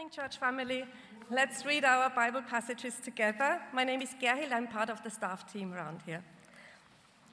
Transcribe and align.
morning, 0.00 0.16
church 0.16 0.38
family. 0.38 0.82
Let's 1.30 1.66
read 1.66 1.84
our 1.84 2.08
Bible 2.08 2.40
passages 2.40 2.94
together. 3.04 3.60
My 3.74 3.84
name 3.84 4.00
is 4.00 4.14
Gerhild. 4.18 4.50
I'm 4.50 4.66
part 4.66 4.88
of 4.88 5.02
the 5.02 5.10
staff 5.10 5.52
team 5.52 5.74
around 5.74 6.00
here. 6.06 6.24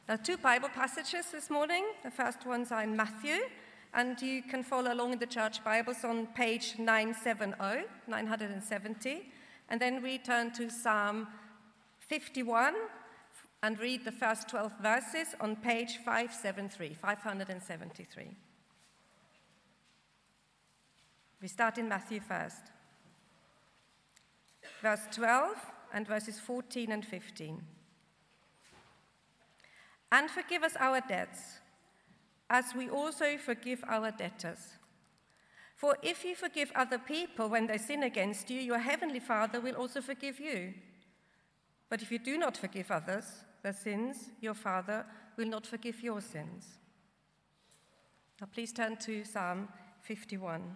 There 0.05 0.16
are 0.16 0.21
two 0.21 0.36
Bible 0.36 0.67
passages 0.67 1.31
this 1.31 1.49
morning. 1.49 1.85
The 2.03 2.11
first 2.11 2.45
ones 2.45 2.73
are 2.73 2.83
in 2.83 2.93
Matthew, 2.93 3.38
and 3.93 4.21
you 4.21 4.41
can 4.41 4.63
follow 4.63 4.91
along 4.91 5.13
in 5.13 5.19
the 5.19 5.25
church 5.25 5.63
Bibles 5.63 6.03
on 6.03 6.27
page 6.35 6.75
970, 6.77 7.85
970. 8.05 9.31
And 9.70 9.79
then 9.79 10.04
we 10.04 10.18
turn 10.18 10.52
to 10.52 10.70
Psalm 10.70 11.27
51 11.99 12.73
and 13.63 13.79
read 13.79 14.04
the 14.04 14.11
first 14.11 14.49
12 14.49 14.73
verses 14.81 15.27
on 15.39 15.55
page 15.55 15.99
573, 16.04 16.95
573. 16.95 18.46
We 21.41 21.47
start 21.47 21.77
in 21.77 21.88
Matthew 21.88 22.19
first. 22.19 22.71
Verse 24.82 25.01
12 25.11 25.55
and 25.93 26.07
verses 26.07 26.39
14 26.39 26.91
and 26.91 27.05
15. 27.05 27.61
And 30.11 30.29
forgive 30.29 30.64
us 30.64 30.75
our 30.79 31.01
debts, 31.01 31.59
as 32.50 32.73
we 32.75 32.89
also 32.89 33.38
forgive 33.38 33.83
our 33.88 34.11
debtors. 34.11 34.78
For 35.75 35.97
if 36.02 36.25
you 36.25 36.36
forgive 36.36 36.72
other 36.75 36.97
people 36.97 37.50
when 37.50 37.67
they 37.67 37.78
sin 37.78 38.03
against 38.03 38.50
you, 38.50 38.59
your 38.59 38.80
heavenly 38.80 39.19
Father 39.19 39.59
will 39.59 39.75
also 39.75 40.02
forgive 40.02 40.39
you. 40.39 40.73
But 41.89 42.02
if 42.02 42.11
you 42.11 42.19
do 42.19 42.38
not 42.38 42.58
forgive 42.58 42.89
others 42.89 43.25
their 43.61 43.73
sins, 43.73 44.31
your 44.42 44.53
Father 44.53 45.06
will 45.36 45.47
not 45.47 45.67
forgive 45.67 46.02
your 46.02 46.22
sins. 46.22 46.80
Now 48.39 48.47
please 48.52 48.72
turn 48.72 48.97
to 48.97 49.23
Psalm 49.23 49.67
51. 50.02 50.75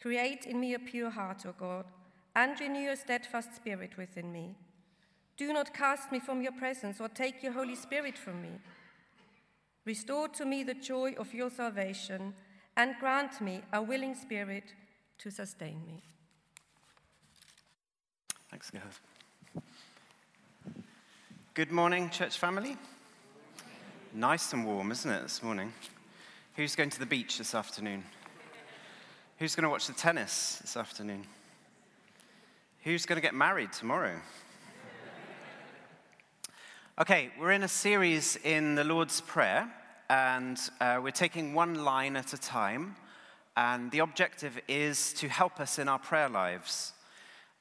Create 0.00 0.46
in 0.46 0.60
me 0.60 0.74
a 0.74 0.78
pure 0.78 1.10
heart, 1.10 1.44
O 1.46 1.54
God, 1.58 1.86
and 2.36 2.58
renew 2.60 2.90
a 2.90 2.96
steadfast 2.96 3.56
spirit 3.56 3.96
within 3.96 4.32
me. 4.32 4.54
Do 5.36 5.52
not 5.52 5.74
cast 5.74 6.12
me 6.12 6.20
from 6.20 6.42
your 6.42 6.52
presence 6.52 7.00
or 7.00 7.08
take 7.08 7.42
your 7.42 7.52
Holy 7.52 7.74
Spirit 7.74 8.16
from 8.16 8.42
me. 8.42 8.60
Restore 9.84 10.28
to 10.28 10.44
me 10.44 10.62
the 10.62 10.74
joy 10.74 11.14
of 11.18 11.32
your 11.32 11.50
salvation 11.50 12.34
and 12.76 12.94
grant 13.00 13.40
me 13.40 13.62
a 13.72 13.82
willing 13.82 14.14
spirit 14.14 14.74
to 15.18 15.30
sustain 15.30 15.82
me. 15.86 16.02
Thanks, 18.50 18.70
God. 18.70 19.62
Good 21.54 21.72
morning, 21.72 22.08
church 22.10 22.38
family. 22.38 22.76
Nice 24.14 24.52
and 24.52 24.64
warm, 24.64 24.92
isn't 24.92 25.10
it, 25.10 25.22
this 25.22 25.42
morning? 25.42 25.72
Who's 26.56 26.76
going 26.76 26.90
to 26.90 26.98
the 26.98 27.06
beach 27.06 27.38
this 27.38 27.54
afternoon? 27.54 28.04
Who's 29.38 29.54
going 29.54 29.62
to 29.62 29.70
watch 29.70 29.86
the 29.86 29.92
tennis 29.92 30.58
this 30.62 30.76
afternoon? 30.76 31.22
Who's 32.82 33.06
going 33.06 33.18
to 33.18 33.22
get 33.22 33.36
married 33.36 33.72
tomorrow? 33.72 34.16
Okay, 37.00 37.30
we're 37.38 37.52
in 37.52 37.62
a 37.62 37.68
series 37.68 38.34
in 38.42 38.74
the 38.74 38.82
Lord's 38.82 39.20
Prayer, 39.20 39.72
and 40.10 40.58
uh, 40.80 40.98
we're 41.00 41.12
taking 41.12 41.54
one 41.54 41.84
line 41.84 42.16
at 42.16 42.32
a 42.32 42.36
time. 42.36 42.96
And 43.56 43.92
the 43.92 44.00
objective 44.00 44.58
is 44.66 45.12
to 45.12 45.28
help 45.28 45.60
us 45.60 45.78
in 45.78 45.88
our 45.88 46.00
prayer 46.00 46.28
lives. 46.28 46.92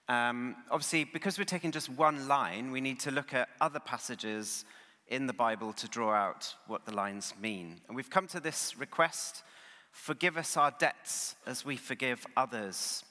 Um, 0.10 0.56
obviously, 0.72 1.04
because 1.04 1.38
we're 1.38 1.44
taking 1.44 1.72
just 1.72 1.90
one 1.90 2.28
line, 2.28 2.72
we 2.72 2.82
need 2.82 3.00
to 3.02 3.12
look 3.12 3.36
at 3.36 3.50
other 3.62 3.80
passages 3.80 4.66
in 5.10 5.28
the 5.28 5.34
Bible 5.34 5.74
to 5.74 5.88
draw 5.88 6.12
out 6.12 6.56
what 6.66 6.88
the 6.88 6.96
lines 6.96 7.36
mean. 7.40 7.82
And 7.88 7.96
we've 7.96 8.10
come 8.10 8.26
to 8.30 8.40
this 8.40 8.76
request 8.80 9.44
Forgive 9.92 10.38
us 10.38 10.56
our 10.58 10.72
debts 10.72 11.36
as 11.46 11.66
we 11.66 11.76
forgive 11.76 12.26
others. 12.36 13.04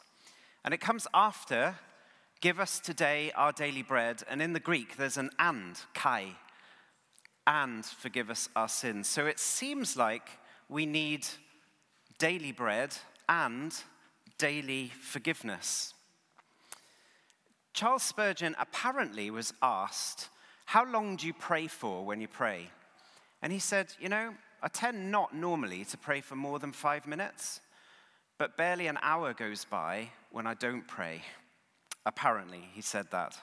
And 0.64 0.72
it 0.72 0.81
comes 0.81 1.06
after, 1.14 1.76
Give 2.41 2.60
us 2.60 2.81
today 2.81 3.32
our 3.34 3.50
daily 3.50 3.82
bread. 3.82 4.22
And 4.28 4.42
in 4.42 4.53
the 4.53 4.60
Greek, 4.60 4.97
there's 4.97 5.16
an 5.16 5.31
and, 5.38 5.81
kai, 5.94 6.34
and 7.47 7.84
forgive 7.84 8.31
us 8.31 8.48
our 8.54 8.69
sins. 8.69 9.09
So 9.09 9.26
it 9.26 9.38
seems 9.38 9.97
like 9.97 10.28
we 10.69 10.84
need 10.84 11.26
daily 12.19 12.53
bread 12.53 12.94
and 13.28 13.72
daily 14.38 14.93
forgiveness. 15.00 15.94
Charles 17.72 18.03
Spurgeon 18.03 18.54
apparently 18.58 19.31
was 19.31 19.53
asked, 19.62 20.28
How 20.66 20.84
long 20.84 21.16
do 21.16 21.26
you 21.26 21.34
pray 21.34 21.66
for 21.66 22.04
when 22.04 22.20
you 22.20 22.28
pray? 22.28 22.70
And 23.43 23.53
he 23.53 23.58
said, 23.58 23.94
You 23.98 24.08
know, 24.08 24.34
I 24.62 24.69
tend 24.69 25.11
not 25.11 25.34
normally 25.34 25.84
to 25.87 25.99
pray 25.99 26.21
for 26.21 26.37
more 26.37 26.59
than 26.59 26.72
five 26.72 27.06
minutes, 27.06 27.61
but 28.39 28.56
barely 28.56 28.87
an 28.87 28.99
hour 29.03 29.34
goes 29.34 29.65
by 29.65 30.11
when 30.31 30.47
I 30.47 30.55
don't 30.55 30.87
pray. 30.87 31.22
Apparently, 32.05 32.69
he 32.72 32.81
said 32.81 33.11
that. 33.11 33.37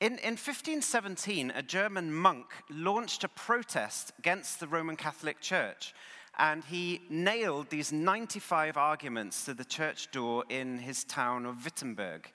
In, 0.00 0.18
in 0.18 0.32
1517, 0.32 1.52
a 1.54 1.62
German 1.62 2.12
monk 2.12 2.46
launched 2.68 3.22
a 3.24 3.28
protest 3.28 4.12
against 4.18 4.58
the 4.58 4.66
Roman 4.66 4.96
Catholic 4.96 5.40
Church, 5.40 5.94
and 6.38 6.64
he 6.64 7.02
nailed 7.08 7.70
these 7.70 7.92
95 7.92 8.76
arguments 8.76 9.44
to 9.44 9.54
the 9.54 9.64
church 9.64 10.10
door 10.10 10.44
in 10.48 10.78
his 10.78 11.04
town 11.04 11.46
of 11.46 11.64
Wittenberg. 11.64 12.30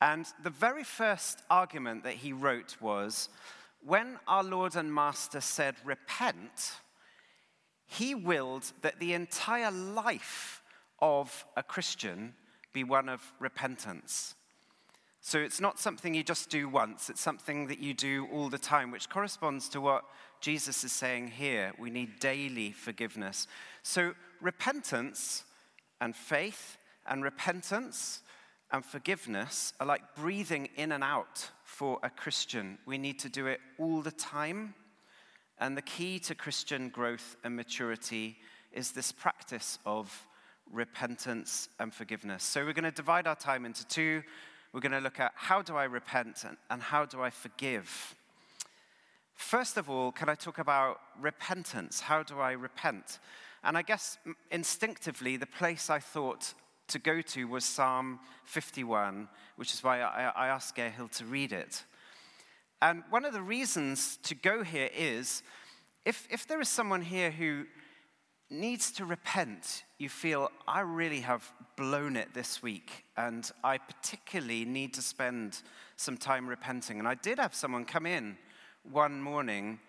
And 0.00 0.26
the 0.42 0.50
very 0.50 0.84
first 0.84 1.42
argument 1.50 2.04
that 2.04 2.14
he 2.14 2.32
wrote 2.32 2.76
was 2.80 3.30
when 3.84 4.18
our 4.26 4.42
Lord 4.42 4.76
and 4.76 4.92
Master 4.92 5.40
said, 5.40 5.76
repent, 5.84 6.72
he 7.86 8.14
willed 8.14 8.72
that 8.82 8.98
the 8.98 9.14
entire 9.14 9.70
life 9.70 10.62
of 11.00 11.46
a 11.56 11.62
Christian 11.62 12.34
be 12.72 12.84
one 12.84 13.08
of 13.08 13.32
repentance. 13.38 14.34
So 15.20 15.38
it's 15.38 15.60
not 15.60 15.78
something 15.78 16.14
you 16.14 16.22
just 16.22 16.48
do 16.48 16.68
once, 16.68 17.10
it's 17.10 17.20
something 17.20 17.66
that 17.66 17.80
you 17.80 17.92
do 17.92 18.28
all 18.32 18.48
the 18.48 18.58
time, 18.58 18.90
which 18.90 19.08
corresponds 19.08 19.68
to 19.70 19.80
what 19.80 20.04
Jesus 20.40 20.84
is 20.84 20.92
saying 20.92 21.28
here. 21.28 21.72
We 21.78 21.90
need 21.90 22.20
daily 22.20 22.72
forgiveness. 22.72 23.46
So 23.82 24.14
repentance 24.40 25.44
and 26.00 26.14
faith 26.14 26.78
and 27.06 27.24
repentance 27.24 28.20
and 28.70 28.84
forgiveness 28.84 29.72
are 29.80 29.86
like 29.86 30.14
breathing 30.14 30.68
in 30.76 30.92
and 30.92 31.02
out 31.02 31.50
for 31.64 31.98
a 32.02 32.10
Christian. 32.10 32.78
We 32.86 32.98
need 32.98 33.18
to 33.20 33.28
do 33.28 33.46
it 33.46 33.60
all 33.78 34.02
the 34.02 34.10
time. 34.10 34.74
And 35.58 35.76
the 35.76 35.82
key 35.82 36.18
to 36.20 36.34
Christian 36.34 36.88
growth 36.88 37.36
and 37.42 37.56
maturity 37.56 38.36
is 38.72 38.92
this 38.92 39.10
practice 39.10 39.78
of 39.86 40.26
repentance 40.70 41.68
and 41.80 41.92
forgiveness. 41.92 42.44
So 42.44 42.64
we're 42.64 42.74
going 42.74 42.84
to 42.84 42.90
divide 42.90 43.26
our 43.26 43.36
time 43.36 43.64
into 43.64 43.86
two. 43.86 44.22
We're 44.72 44.80
going 44.80 44.92
to 44.92 45.00
look 45.00 45.18
at 45.18 45.32
how 45.34 45.62
do 45.62 45.76
I 45.76 45.84
repent 45.84 46.44
and, 46.70 46.82
how 46.82 47.06
do 47.06 47.22
I 47.22 47.30
forgive. 47.30 48.14
First 49.34 49.78
of 49.78 49.88
all, 49.88 50.12
can 50.12 50.28
I 50.28 50.34
talk 50.34 50.58
about 50.58 51.00
repentance? 51.18 52.00
How 52.00 52.22
do 52.22 52.38
I 52.38 52.52
repent? 52.52 53.18
And 53.64 53.78
I 53.78 53.82
guess 53.82 54.18
instinctively, 54.50 55.36
the 55.36 55.46
place 55.46 55.88
I 55.88 56.00
thought 56.00 56.52
to 56.88 56.98
go 56.98 57.20
to 57.20 57.44
was 57.44 57.64
Psalm 57.64 58.20
51, 58.44 59.28
which 59.56 59.72
is 59.72 59.82
why 59.82 60.00
I, 60.00 60.32
I 60.34 60.48
asked 60.48 60.76
Gerhild 60.76 61.12
to 61.18 61.24
read 61.24 61.52
it. 61.52 61.84
And 62.80 63.02
one 63.10 63.24
of 63.24 63.32
the 63.32 63.42
reasons 63.42 64.18
to 64.24 64.34
go 64.34 64.62
here 64.62 64.90
is 64.96 65.42
if, 66.04 66.26
if 66.30 66.46
there 66.46 66.60
is 66.60 66.68
someone 66.68 67.02
here 67.02 67.30
who 67.30 67.64
needs 68.50 68.90
to 68.92 69.04
repent, 69.04 69.84
you 69.98 70.08
feel, 70.08 70.50
I 70.66 70.80
really 70.80 71.20
have 71.20 71.52
blown 71.76 72.16
it 72.16 72.32
this 72.32 72.62
week, 72.62 73.04
and 73.16 73.50
I 73.62 73.78
particularly 73.78 74.64
need 74.64 74.94
to 74.94 75.02
spend 75.02 75.62
some 75.96 76.16
time 76.16 76.48
repenting. 76.48 76.98
And 76.98 77.06
I 77.06 77.14
did 77.14 77.38
have 77.38 77.54
someone 77.54 77.84
come 77.84 78.06
in 78.06 78.38
one 78.90 79.20
morning, 79.20 79.80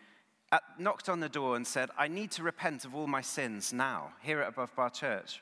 at, 0.52 0.64
knocked 0.78 1.10
on 1.10 1.20
the 1.20 1.30
door, 1.30 1.56
and 1.56 1.66
said, 1.66 1.90
I 1.98 2.08
need 2.08 2.32
to 2.32 2.44
repent 2.44 2.84
of 2.86 2.96
all 2.96 3.08
my 3.08 3.22
sins 3.22 3.72
now, 3.72 4.12
here 4.22 4.42
at 4.42 4.50
Above 4.50 4.76
Bar 4.76 4.90
Church. 4.90 5.42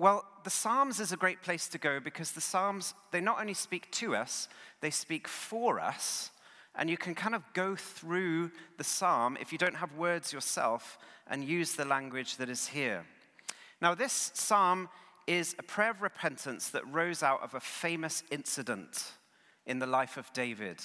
Well, 0.00 0.24
the 0.44 0.50
Psalms 0.50 0.98
is 0.98 1.12
a 1.12 1.16
great 1.18 1.42
place 1.42 1.68
to 1.68 1.76
go 1.76 2.00
because 2.00 2.32
the 2.32 2.40
Psalms, 2.40 2.94
they 3.10 3.20
not 3.20 3.38
only 3.38 3.52
speak 3.52 3.90
to 3.92 4.16
us, 4.16 4.48
they 4.80 4.88
speak 4.88 5.28
for 5.28 5.78
us. 5.78 6.30
And 6.74 6.88
you 6.88 6.96
can 6.96 7.14
kind 7.14 7.34
of 7.34 7.42
go 7.52 7.76
through 7.76 8.50
the 8.78 8.84
psalm 8.84 9.36
if 9.38 9.52
you 9.52 9.58
don't 9.58 9.76
have 9.76 9.92
words 9.96 10.32
yourself 10.32 10.96
and 11.26 11.44
use 11.44 11.74
the 11.74 11.84
language 11.84 12.38
that 12.38 12.48
is 12.48 12.68
here. 12.68 13.04
Now, 13.82 13.94
this 13.94 14.30
psalm 14.32 14.88
is 15.26 15.54
a 15.58 15.62
prayer 15.62 15.90
of 15.90 16.00
repentance 16.00 16.70
that 16.70 16.90
rose 16.90 17.22
out 17.22 17.42
of 17.42 17.52
a 17.52 17.60
famous 17.60 18.22
incident 18.30 19.12
in 19.66 19.80
the 19.80 19.86
life 19.86 20.16
of 20.16 20.32
David. 20.32 20.78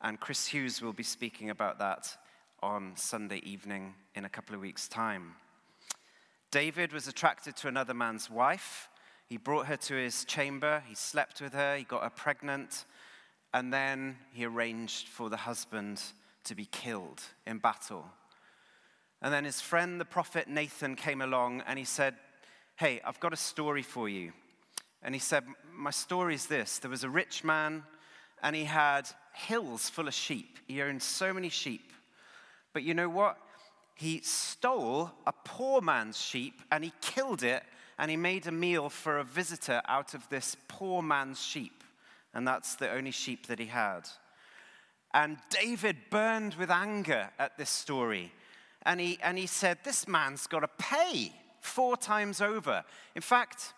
And 0.00 0.20
Chris 0.20 0.46
Hughes 0.46 0.80
will 0.80 0.92
be 0.92 1.02
speaking 1.02 1.50
about 1.50 1.80
that 1.80 2.16
on 2.62 2.92
Sunday 2.94 3.38
evening 3.38 3.94
in 4.14 4.24
a 4.24 4.28
couple 4.28 4.54
of 4.54 4.60
weeks' 4.60 4.86
time. 4.86 5.34
David 6.50 6.92
was 6.92 7.08
attracted 7.08 7.56
to 7.56 7.68
another 7.68 7.94
man's 7.94 8.30
wife. 8.30 8.88
He 9.28 9.36
brought 9.36 9.66
her 9.66 9.76
to 9.76 9.94
his 9.94 10.24
chamber, 10.24 10.82
he 10.86 10.94
slept 10.94 11.40
with 11.40 11.52
her, 11.52 11.76
he 11.76 11.84
got 11.84 12.04
her 12.04 12.10
pregnant, 12.10 12.84
and 13.52 13.72
then 13.72 14.16
he 14.32 14.44
arranged 14.44 15.08
for 15.08 15.28
the 15.28 15.36
husband 15.36 16.00
to 16.44 16.54
be 16.54 16.66
killed 16.66 17.22
in 17.46 17.58
battle. 17.58 18.06
And 19.20 19.32
then 19.32 19.44
his 19.44 19.60
friend, 19.60 20.00
the 20.00 20.04
prophet 20.04 20.46
Nathan, 20.46 20.94
came 20.94 21.20
along 21.20 21.62
and 21.66 21.78
he 21.78 21.84
said, 21.84 22.14
Hey, 22.76 23.00
I've 23.04 23.20
got 23.20 23.32
a 23.32 23.36
story 23.36 23.82
for 23.82 24.08
you. 24.08 24.32
And 25.02 25.14
he 25.14 25.18
said, 25.18 25.44
My 25.72 25.90
story 25.90 26.34
is 26.34 26.46
this 26.46 26.78
there 26.78 26.90
was 26.90 27.04
a 27.04 27.10
rich 27.10 27.42
man 27.42 27.82
and 28.42 28.54
he 28.54 28.64
had 28.64 29.08
hills 29.32 29.88
full 29.88 30.08
of 30.08 30.14
sheep. 30.14 30.58
He 30.68 30.82
owned 30.82 31.02
so 31.02 31.32
many 31.32 31.48
sheep. 31.48 31.92
But 32.72 32.82
you 32.82 32.94
know 32.94 33.08
what? 33.08 33.38
He 33.96 34.20
stole 34.20 35.10
a 35.26 35.32
poor 35.32 35.80
man's 35.80 36.20
sheep 36.20 36.60
and 36.70 36.84
he 36.84 36.92
killed 37.00 37.42
it 37.42 37.62
and 37.98 38.10
he 38.10 38.16
made 38.16 38.46
a 38.46 38.52
meal 38.52 38.90
for 38.90 39.18
a 39.18 39.24
visitor 39.24 39.80
out 39.88 40.12
of 40.12 40.28
this 40.28 40.54
poor 40.68 41.02
man's 41.02 41.42
sheep. 41.42 41.82
And 42.34 42.46
that's 42.46 42.74
the 42.74 42.90
only 42.90 43.10
sheep 43.10 43.46
that 43.46 43.58
he 43.58 43.66
had. 43.66 44.02
And 45.14 45.38
David 45.48 45.96
burned 46.10 46.54
with 46.54 46.70
anger 46.70 47.30
at 47.38 47.56
this 47.56 47.70
story 47.70 48.32
and 48.86 49.00
he, 49.00 49.18
and 49.22 49.38
he 49.38 49.46
said, 49.46 49.78
This 49.82 50.06
man's 50.06 50.46
got 50.46 50.60
to 50.60 50.68
pay 50.68 51.32
four 51.60 51.96
times 51.96 52.42
over. 52.42 52.84
In 53.14 53.22
fact, 53.22 53.72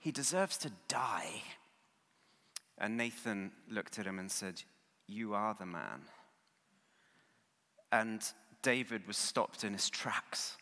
he 0.00 0.10
deserves 0.10 0.56
to 0.58 0.72
die. 0.88 1.42
And 2.76 2.96
Nathan 2.96 3.52
looked 3.70 3.98
at 4.00 4.06
him 4.06 4.18
and 4.18 4.30
said, 4.30 4.62
You 5.06 5.34
are 5.34 5.54
the 5.54 5.66
man. 5.66 6.02
And 7.92 8.22
David 8.62 9.06
was 9.06 9.16
stopped 9.16 9.64
in 9.64 9.72
his 9.72 9.88
tracks. 9.88 10.56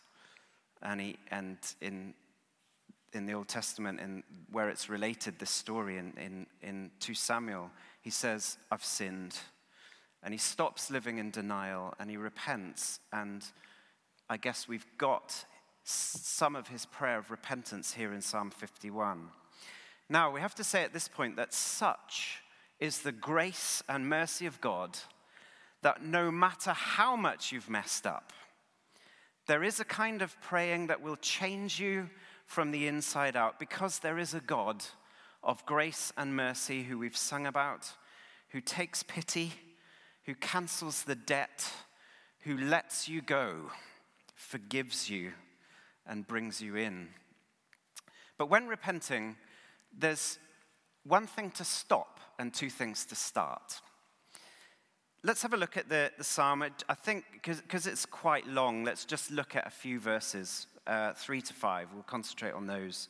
And, 0.81 1.01
he, 1.01 1.17
and 1.29 1.57
in, 1.81 2.13
in 3.13 3.25
the 3.25 3.33
Old 3.33 3.47
Testament, 3.47 3.99
in, 3.99 4.23
where 4.51 4.69
it's 4.69 4.89
related, 4.89 5.39
this 5.39 5.49
story 5.49 5.97
in, 5.97 6.13
in, 6.17 6.47
in 6.61 6.91
2 6.99 7.13
Samuel, 7.13 7.69
he 8.01 8.09
says, 8.09 8.57
I've 8.71 8.83
sinned. 8.83 9.37
And 10.23 10.33
he 10.33 10.37
stops 10.37 10.89
living 10.89 11.17
in 11.17 11.31
denial 11.31 11.93
and 11.99 12.09
he 12.09 12.17
repents. 12.17 12.99
And 13.11 13.43
I 14.29 14.37
guess 14.37 14.67
we've 14.67 14.85
got 14.97 15.45
some 15.83 16.55
of 16.55 16.67
his 16.67 16.85
prayer 16.85 17.17
of 17.17 17.31
repentance 17.31 17.93
here 17.93 18.13
in 18.13 18.21
Psalm 18.21 18.51
51. 18.51 19.29
Now, 20.09 20.31
we 20.31 20.41
have 20.41 20.55
to 20.55 20.63
say 20.63 20.83
at 20.83 20.93
this 20.93 21.07
point 21.07 21.35
that 21.35 21.53
such 21.53 22.41
is 22.79 22.99
the 22.99 23.11
grace 23.11 23.83
and 23.89 24.07
mercy 24.07 24.45
of 24.45 24.61
God 24.61 24.97
that 25.81 26.03
no 26.03 26.31
matter 26.31 26.71
how 26.71 27.15
much 27.15 27.51
you've 27.51 27.69
messed 27.69 28.05
up, 28.05 28.33
there 29.47 29.63
is 29.63 29.79
a 29.79 29.85
kind 29.85 30.21
of 30.21 30.39
praying 30.41 30.87
that 30.87 31.01
will 31.01 31.15
change 31.17 31.79
you 31.79 32.09
from 32.45 32.71
the 32.71 32.87
inside 32.87 33.35
out 33.35 33.59
because 33.59 33.99
there 33.99 34.19
is 34.19 34.33
a 34.33 34.41
God 34.41 34.83
of 35.43 35.65
grace 35.65 36.11
and 36.17 36.35
mercy 36.35 36.83
who 36.83 36.97
we've 36.97 37.17
sung 37.17 37.47
about, 37.47 37.91
who 38.49 38.61
takes 38.61 39.03
pity, 39.03 39.53
who 40.25 40.35
cancels 40.35 41.03
the 41.03 41.15
debt, 41.15 41.71
who 42.41 42.57
lets 42.57 43.07
you 43.07 43.21
go 43.21 43.71
forgives 44.35 45.09
you 45.09 45.33
and 46.07 46.25
brings 46.25 46.61
you 46.61 46.75
in. 46.75 47.09
But 48.37 48.49
when 48.49 48.67
repenting, 48.67 49.35
there's 49.95 50.39
one 51.03 51.27
thing 51.27 51.51
to 51.51 51.63
stop 51.63 52.19
and 52.39 52.53
two 52.53 52.69
things 52.69 53.05
to 53.05 53.15
start. 53.15 53.81
Let's 55.21 55.41
have 55.41 55.53
a 55.53 55.57
look 55.57 55.75
at 55.75 55.89
the, 55.89 56.11
the 56.17 56.23
psalm. 56.23 56.63
I 56.63 56.93
think, 56.93 57.25
because 57.33 57.85
it's 57.85 58.05
quite 58.05 58.47
long, 58.47 58.85
let's 58.85 59.03
just 59.03 59.31
look 59.31 59.53
at 59.53 59.67
a 59.67 59.69
few 59.69 59.99
verses, 59.99 60.67
uh, 60.87 61.11
three 61.11 61.41
to 61.41 61.53
five. 61.53 61.89
We'll 61.93 62.03
concentrate 62.03 62.53
on 62.53 62.67
those. 62.67 63.09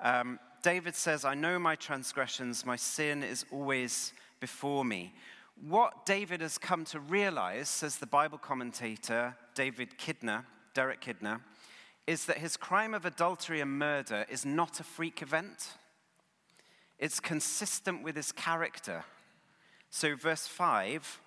Um, 0.00 0.38
David 0.62 0.94
says, 0.94 1.24
I 1.24 1.32
know 1.32 1.58
my 1.58 1.76
transgressions, 1.76 2.66
my 2.66 2.76
sin 2.76 3.22
is 3.22 3.46
always 3.50 4.12
before 4.38 4.84
me. 4.84 5.14
What 5.66 6.04
David 6.04 6.42
has 6.42 6.58
come 6.58 6.84
to 6.86 7.00
realize, 7.00 7.70
says 7.70 7.96
the 7.96 8.06
Bible 8.06 8.36
commentator 8.36 9.34
David 9.54 9.98
Kidner, 9.98 10.44
Derek 10.74 11.00
Kidner, 11.00 11.40
is 12.06 12.26
that 12.26 12.36
his 12.36 12.58
crime 12.58 12.92
of 12.92 13.06
adultery 13.06 13.62
and 13.62 13.78
murder 13.78 14.26
is 14.28 14.44
not 14.44 14.78
a 14.78 14.84
freak 14.84 15.22
event. 15.22 15.68
It's 16.98 17.18
consistent 17.18 18.02
with 18.02 18.16
his 18.16 18.30
character. 18.30 19.04
So, 19.88 20.14
verse 20.14 20.46
5 20.46 21.20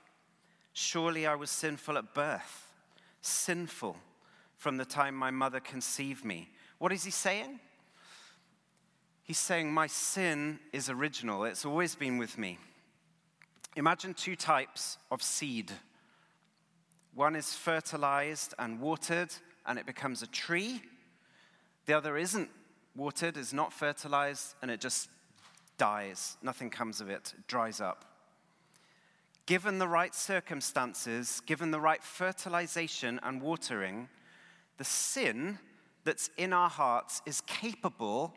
Surely 0.74 1.26
I 1.28 1.36
was 1.36 1.52
sinful 1.52 1.98
at 1.98 2.14
birth, 2.14 2.74
sinful 3.22 3.98
from 4.58 4.78
the 4.78 4.86
time 4.86 5.16
my 5.16 5.32
mother 5.32 5.60
conceived 5.60 6.26
me. 6.26 6.50
What 6.80 6.92
is 6.92 7.04
he 7.04 7.12
saying? 7.12 7.60
He's 9.24 9.40
saying, 9.40 9.72
My 9.72 9.88
sin 9.88 10.60
is 10.74 10.90
original, 10.90 11.46
it's 11.46 11.66
always 11.66 11.96
been 11.96 12.18
with 12.18 12.38
me. 12.38 12.58
Imagine 13.76 14.14
two 14.14 14.36
types 14.36 14.98
of 15.12 15.24
seed 15.24 15.72
one 17.16 17.36
is 17.36 17.54
fertilized 17.54 18.56
and 18.58 18.80
watered, 18.80 19.34
and 19.66 19.78
it 19.78 19.86
becomes 19.86 20.24
a 20.24 20.28
tree. 20.28 20.82
The 21.86 21.94
other 21.94 22.18
isn't 22.18 22.50
watered, 22.96 23.38
is 23.38 23.54
not 23.54 23.72
fertilized, 23.72 24.56
and 24.62 24.72
it 24.72 24.82
just 24.82 25.10
dies. 25.78 26.38
Nothing 26.42 26.70
comes 26.70 27.02
of 27.02 27.10
it, 27.10 27.34
it 27.38 27.48
dries 27.48 27.80
up. 27.80 28.06
Given 29.46 29.78
the 29.78 29.88
right 29.88 30.16
circumstances, 30.16 31.42
given 31.46 31.72
the 31.72 31.80
right 31.80 32.02
fertilization 32.02 33.20
and 33.24 33.42
watering, 33.42 34.08
the 34.78 34.86
sin 34.86 35.60
that's 36.06 36.30
in 36.38 36.54
our 36.54 36.70
hearts 36.70 37.22
is 37.26 37.42
capable 37.42 38.34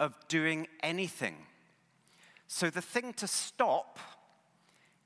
of 0.00 0.14
doing 0.28 0.66
anything. 0.82 1.36
So 2.46 2.70
the 2.70 2.82
thing 2.82 3.12
to 3.14 3.26
stop 3.26 3.98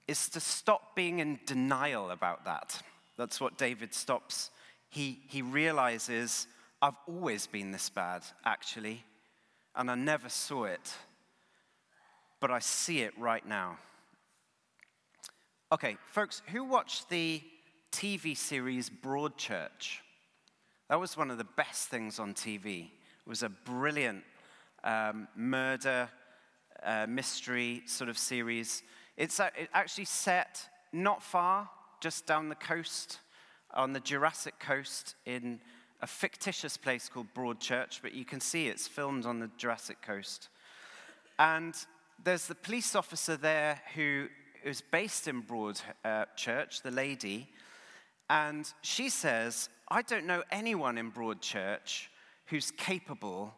is 0.06 0.28
to 0.30 0.40
stop 0.40 0.94
being 0.94 1.18
in 1.18 1.40
denial 1.46 2.10
about 2.10 2.44
that. 2.44 2.82
That's 3.16 3.40
what 3.40 3.58
David 3.58 3.94
stops. 3.94 4.50
He, 4.88 5.20
he 5.28 5.42
realizes, 5.42 6.46
I've 6.82 6.96
always 7.06 7.46
been 7.46 7.70
this 7.70 7.88
bad, 7.88 8.22
actually, 8.44 9.04
and 9.74 9.90
I 9.90 9.94
never 9.94 10.28
saw 10.28 10.64
it, 10.64 10.92
but 12.40 12.50
I 12.50 12.58
see 12.58 13.00
it 13.00 13.12
right 13.18 13.46
now. 13.46 13.78
Okay, 15.72 15.98
folks, 16.04 16.42
who 16.48 16.64
watched 16.64 17.08
the 17.10 17.40
TV 17.92 18.36
series 18.36 18.90
Broadchurch? 18.90 19.98
That 20.88 20.98
was 20.98 21.16
one 21.16 21.30
of 21.30 21.38
the 21.38 21.44
best 21.44 21.86
things 21.86 22.18
on 22.18 22.34
TV. 22.34 22.86
It 22.86 23.28
was 23.28 23.44
a 23.44 23.48
brilliant 23.48 24.24
um, 24.82 25.28
murder 25.36 26.08
uh, 26.82 27.06
mystery 27.08 27.82
sort 27.86 28.10
of 28.10 28.18
series. 28.18 28.82
It's 29.16 29.38
actually 29.72 30.06
set 30.06 30.60
not 30.92 31.22
far 31.22 31.70
just 32.00 32.26
down 32.26 32.48
the 32.48 32.56
coast 32.56 33.20
on 33.72 33.92
the 33.92 34.00
Jurassic 34.00 34.58
coast 34.58 35.14
in 35.24 35.60
a 36.02 36.06
fictitious 36.08 36.76
place 36.76 37.08
called 37.08 37.28
Broadchurch, 37.32 38.00
but 38.02 38.12
you 38.12 38.24
can 38.24 38.40
see 38.40 38.66
it's 38.66 38.88
filmed 38.88 39.24
on 39.24 39.38
the 39.38 39.48
Jurassic 39.56 40.02
coast. 40.02 40.48
And 41.38 41.76
there's 42.24 42.48
the 42.48 42.56
police 42.56 42.96
officer 42.96 43.36
there 43.36 43.80
who 43.94 44.26
is 44.64 44.80
based 44.80 45.28
in 45.28 45.42
Broadchurch, 45.42 45.82
uh, 46.04 46.82
the 46.82 46.90
lady, 46.90 47.48
and 48.28 48.72
she 48.82 49.08
says, 49.08 49.68
I 49.88 50.02
don't 50.02 50.26
know 50.26 50.42
anyone 50.52 50.98
in 50.98 51.10
Broadchurch 51.10 52.06
who's 52.46 52.70
capable 52.70 53.54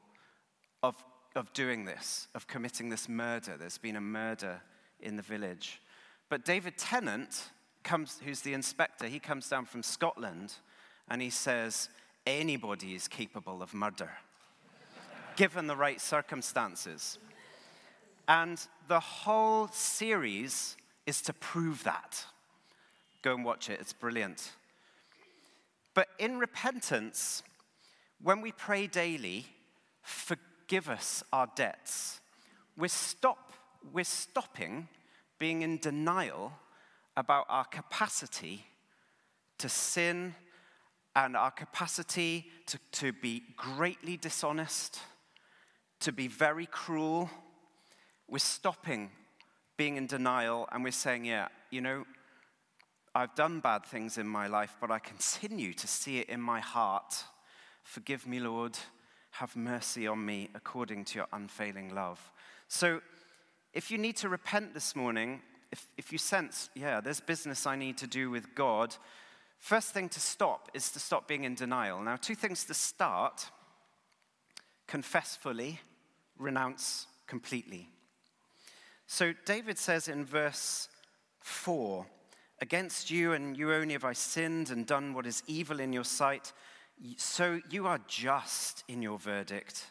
of, 0.83 0.95
of 1.37 1.53
doing 1.53 1.85
this, 1.85 2.29
of 2.35 2.47
committing 2.47 2.89
this 2.89 3.09
murder. 3.09 3.57
There's 3.59 3.79
been 3.79 3.97
a 3.97 4.01
murder 4.01 4.61
in 5.01 5.17
the 5.17 5.23
village. 5.23 5.81
But 6.29 6.45
David 6.45 6.79
Tennant, 6.79 7.51
comes, 7.83 8.21
who's 8.25 8.41
the 8.41 8.55
inspector, 8.55 9.07
he 9.07 9.19
comes 9.19 9.49
down 9.49 9.67
from 9.67 9.83
Scotland 9.83 10.55
and 11.09 11.21
he 11.21 11.31
says, 11.31 11.89
anybody 12.27 12.95
is 12.95 13.09
capable 13.09 13.63
of 13.63 13.75
murder, 13.75 14.11
given 15.37 15.67
the 15.67 15.77
right 15.77 16.01
circumstances. 16.01 17.19
And 18.29 18.59
the 18.89 19.01
whole 19.01 19.69
series 19.69 20.77
is 21.07 21.23
to 21.23 21.33
prove 21.33 21.85
that. 21.85 22.25
Go 23.23 23.35
and 23.35 23.45
watch 23.45 23.71
it, 23.71 23.81
it's 23.81 23.93
brilliant. 23.93 24.53
But 25.95 26.09
in 26.19 26.39
repentance, 26.39 27.43
when 28.21 28.41
we 28.41 28.53
pray 28.53 28.87
daily, 28.87 29.47
forgive 30.03 30.89
us 30.89 31.23
our 31.33 31.49
debts, 31.55 32.21
we're, 32.77 32.89
stop, 32.89 33.53
we're 33.93 34.05
stopping 34.05 34.89
being 35.39 35.63
in 35.63 35.79
denial 35.79 36.53
about 37.17 37.47
our 37.49 37.65
capacity 37.65 38.65
to 39.59 39.69
sin 39.69 40.35
and 41.15 41.37
our 41.37 41.51
capacity 41.51 42.47
to, 42.67 42.79
to 42.93 43.13
be 43.13 43.43
greatly 43.57 44.17
dishonest, 44.17 45.01
to 46.01 46.13
be 46.13 46.27
very 46.27 46.67
cruel. 46.67 47.29
We're 48.29 48.39
stopping 48.39 49.11
being 49.77 49.97
in 49.97 50.07
denial 50.07 50.69
and 50.73 50.85
we're 50.85 50.93
saying, 50.93 51.25
yeah, 51.25 51.49
you 51.71 51.81
know, 51.81 52.05
I've 53.15 53.35
done 53.35 53.61
bad 53.61 53.85
things 53.85 54.17
in 54.17 54.27
my 54.27 54.47
life, 54.47 54.77
but 54.81 54.91
I 54.91 54.99
continue 54.99 55.75
to 55.75 55.87
see 55.87 56.19
it 56.19 56.29
in 56.29 56.41
my 56.41 56.61
heart. 56.61 57.25
Forgive 57.85 58.27
me, 58.27 58.41
Lord. 58.41 58.79
Have 59.33 59.55
mercy 59.57 60.07
on 60.07 60.25
me 60.25 60.49
according 60.55 61.05
to 61.07 61.19
your 61.19 61.27
unfailing 61.33 61.95
love. 61.95 62.33
So, 62.69 63.01
if 63.75 63.91
you 63.91 63.97
need 63.97 64.17
to 64.19 64.29
repent 64.29 64.75
this 64.75 64.95
morning, 64.95 65.41
if, 65.71 65.87
if 65.97 66.13
you 66.13 66.19
sense, 66.19 66.69
yeah, 66.75 67.01
there's 67.01 67.21
business 67.21 67.67
I 67.67 67.77
need 67.77 67.97
to 67.99 68.07
do 68.07 68.31
with 68.31 68.55
God, 68.55 68.95
first 69.59 69.95
thing 69.95 70.11
to 70.11 70.21
stop 70.21 70.71
is 70.75 70.91
to 70.91 71.01
stop 71.01 71.27
being 71.27 71.45
in 71.45 71.55
denial. 71.55 72.03
Now, 72.03 72.17
two 72.17 72.35
things 72.35 72.65
to 72.65 72.75
start 72.75 73.51
confess 74.87 75.37
fully, 75.37 75.81
renounce 76.39 77.07
completely. 77.27 77.89
So, 79.15 79.35
David 79.45 79.77
says 79.77 80.09
in 80.09 80.25
verse 80.25 80.89
4 81.41 82.07
Against 82.63 83.11
you 83.11 83.35
and 83.35 83.55
you 83.55 83.71
only 83.75 83.93
have 83.93 84.07
I 84.07 84.15
sinned 84.15 84.71
and 84.71 84.87
done 84.87 85.13
what 85.13 85.27
is 85.27 85.43
evil 85.47 85.81
in 85.81 85.93
your 85.93 86.03
sight. 86.03 86.55
So 87.19 87.61
you 87.69 87.87
are 87.87 88.01
just 88.09 88.85
in 88.89 89.03
your 89.03 89.19
verdict 89.19 89.91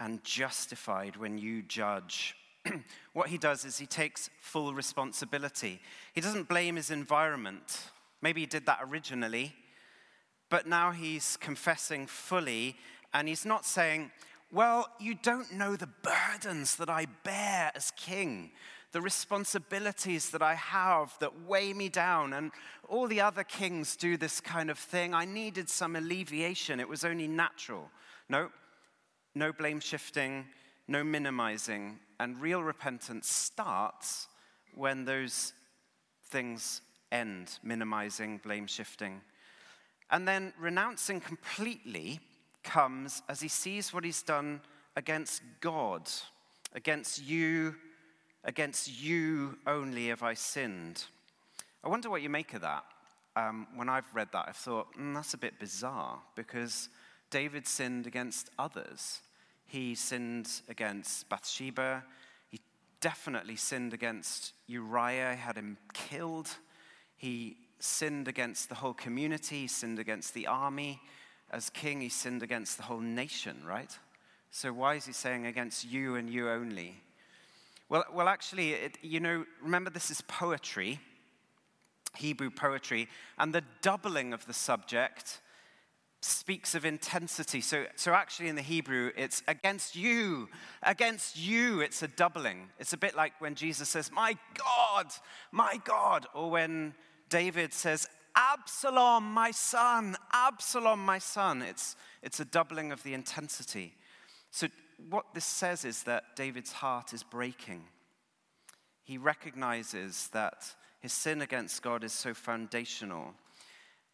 and 0.00 0.24
justified 0.24 1.16
when 1.16 1.38
you 1.38 1.62
judge. 1.62 2.34
what 3.12 3.28
he 3.28 3.38
does 3.38 3.64
is 3.64 3.78
he 3.78 3.86
takes 3.86 4.28
full 4.40 4.74
responsibility. 4.74 5.80
He 6.12 6.20
doesn't 6.20 6.48
blame 6.48 6.74
his 6.74 6.90
environment. 6.90 7.84
Maybe 8.22 8.40
he 8.40 8.46
did 8.48 8.66
that 8.66 8.80
originally, 8.82 9.54
but 10.50 10.66
now 10.66 10.90
he's 10.90 11.36
confessing 11.36 12.08
fully 12.08 12.74
and 13.14 13.28
he's 13.28 13.46
not 13.46 13.64
saying, 13.64 14.10
Well, 14.50 14.88
you 14.98 15.14
don't 15.14 15.52
know 15.52 15.76
the 15.76 15.88
burdens 16.02 16.76
that 16.76 16.88
I 16.88 17.06
bear 17.24 17.70
as 17.74 17.92
king 17.96 18.50
the 18.92 19.00
responsibilities 19.00 20.30
that 20.30 20.42
I 20.42 20.54
have 20.54 21.16
that 21.20 21.42
weigh 21.46 21.72
me 21.72 21.88
down. 21.88 22.32
And 22.32 22.52
all 22.88 23.06
the 23.06 23.20
other 23.20 23.44
kings 23.44 23.96
do 23.96 24.16
this 24.16 24.40
kind 24.40 24.70
of 24.70 24.78
thing. 24.78 25.14
I 25.14 25.24
needed 25.24 25.68
some 25.68 25.96
alleviation. 25.96 26.80
It 26.80 26.88
was 26.88 27.04
only 27.04 27.28
natural. 27.28 27.90
No, 28.28 28.50
no 29.34 29.52
blame 29.52 29.80
shifting, 29.80 30.46
no 30.86 31.04
minimizing. 31.04 31.98
And 32.18 32.40
real 32.40 32.62
repentance 32.62 33.28
starts 33.28 34.28
when 34.74 35.04
those 35.04 35.52
things 36.30 36.80
end 37.12 37.58
minimizing, 37.62 38.40
blame 38.42 38.66
shifting. 38.66 39.20
And 40.10 40.26
then 40.26 40.54
renouncing 40.58 41.20
completely 41.20 42.20
comes 42.68 43.22
as 43.28 43.40
he 43.40 43.48
sees 43.48 43.92
what 43.92 44.04
he's 44.04 44.22
done 44.22 44.60
against 44.94 45.42
God, 45.60 46.08
against 46.74 47.22
you 47.24 47.74
Against 48.44 49.02
you 49.02 49.58
only 49.66 50.08
have 50.08 50.22
I 50.22 50.34
sinned. 50.34 51.04
I 51.82 51.88
wonder 51.88 52.08
what 52.08 52.22
you 52.22 52.30
make 52.30 52.54
of 52.54 52.60
that. 52.62 52.84
Um, 53.36 53.66
when 53.74 53.88
I've 53.88 54.12
read 54.14 54.28
that, 54.32 54.46
I've 54.48 54.56
thought, 54.56 54.86
mm, 54.98 55.14
that's 55.14 55.34
a 55.34 55.38
bit 55.38 55.58
bizarre 55.58 56.18
because 56.34 56.88
David 57.30 57.66
sinned 57.66 58.06
against 58.06 58.50
others. 58.58 59.20
He 59.66 59.94
sinned 59.94 60.48
against 60.68 61.28
Bathsheba. 61.28 62.04
He 62.50 62.60
definitely 63.00 63.56
sinned 63.56 63.92
against 63.92 64.54
Uriah, 64.66 65.34
had 65.34 65.56
him 65.56 65.76
killed. 65.92 66.48
He 67.16 67.56
sinned 67.80 68.28
against 68.28 68.68
the 68.68 68.76
whole 68.76 68.94
community, 68.94 69.60
he 69.60 69.66
sinned 69.66 69.98
against 69.98 70.32
the 70.34 70.46
army. 70.46 71.00
As 71.50 71.70
king, 71.70 72.00
he 72.00 72.08
sinned 72.08 72.42
against 72.42 72.76
the 72.76 72.82
whole 72.84 73.00
nation, 73.00 73.62
right? 73.66 73.96
So 74.50 74.72
why 74.72 74.94
is 74.94 75.06
he 75.06 75.12
saying 75.12 75.46
against 75.46 75.84
you 75.84 76.16
and 76.16 76.28
you 76.28 76.48
only? 76.50 77.00
Well, 77.88 78.04
well 78.12 78.28
actually, 78.28 78.72
it, 78.72 78.98
you 79.02 79.20
know, 79.20 79.44
remember 79.62 79.90
this 79.90 80.10
is 80.10 80.20
poetry, 80.22 81.00
Hebrew 82.16 82.50
poetry, 82.50 83.08
and 83.38 83.54
the 83.54 83.64
doubling 83.82 84.32
of 84.32 84.46
the 84.46 84.52
subject 84.52 85.40
speaks 86.20 86.74
of 86.74 86.84
intensity. 86.84 87.60
So, 87.60 87.86
so 87.96 88.12
actually, 88.12 88.48
in 88.48 88.56
the 88.56 88.62
Hebrew, 88.62 89.12
it's 89.16 89.42
against 89.46 89.94
you, 89.94 90.48
against 90.82 91.38
you, 91.38 91.80
it's 91.80 92.02
a 92.02 92.08
doubling. 92.08 92.70
It's 92.78 92.92
a 92.92 92.96
bit 92.96 93.16
like 93.16 93.40
when 93.40 93.54
Jesus 93.54 93.88
says, 93.88 94.10
My 94.12 94.36
God, 94.54 95.06
my 95.52 95.80
God, 95.84 96.26
or 96.34 96.50
when 96.50 96.94
David 97.28 97.72
says, 97.72 98.08
Absalom, 98.38 99.24
my 99.34 99.50
son, 99.50 100.16
Absalom, 100.32 101.04
my 101.04 101.18
son. 101.18 101.60
It's, 101.60 101.96
it's 102.22 102.38
a 102.38 102.44
doubling 102.44 102.92
of 102.92 103.02
the 103.02 103.12
intensity. 103.12 103.94
So 104.52 104.68
what 105.10 105.34
this 105.34 105.44
says 105.44 105.84
is 105.84 106.04
that 106.04 106.36
David's 106.36 106.70
heart 106.72 107.12
is 107.12 107.24
breaking. 107.24 107.82
He 109.02 109.18
recognizes 109.18 110.28
that 110.28 110.74
his 111.00 111.12
sin 111.12 111.42
against 111.42 111.82
God 111.82 112.04
is 112.04 112.12
so 112.12 112.32
foundational. 112.32 113.34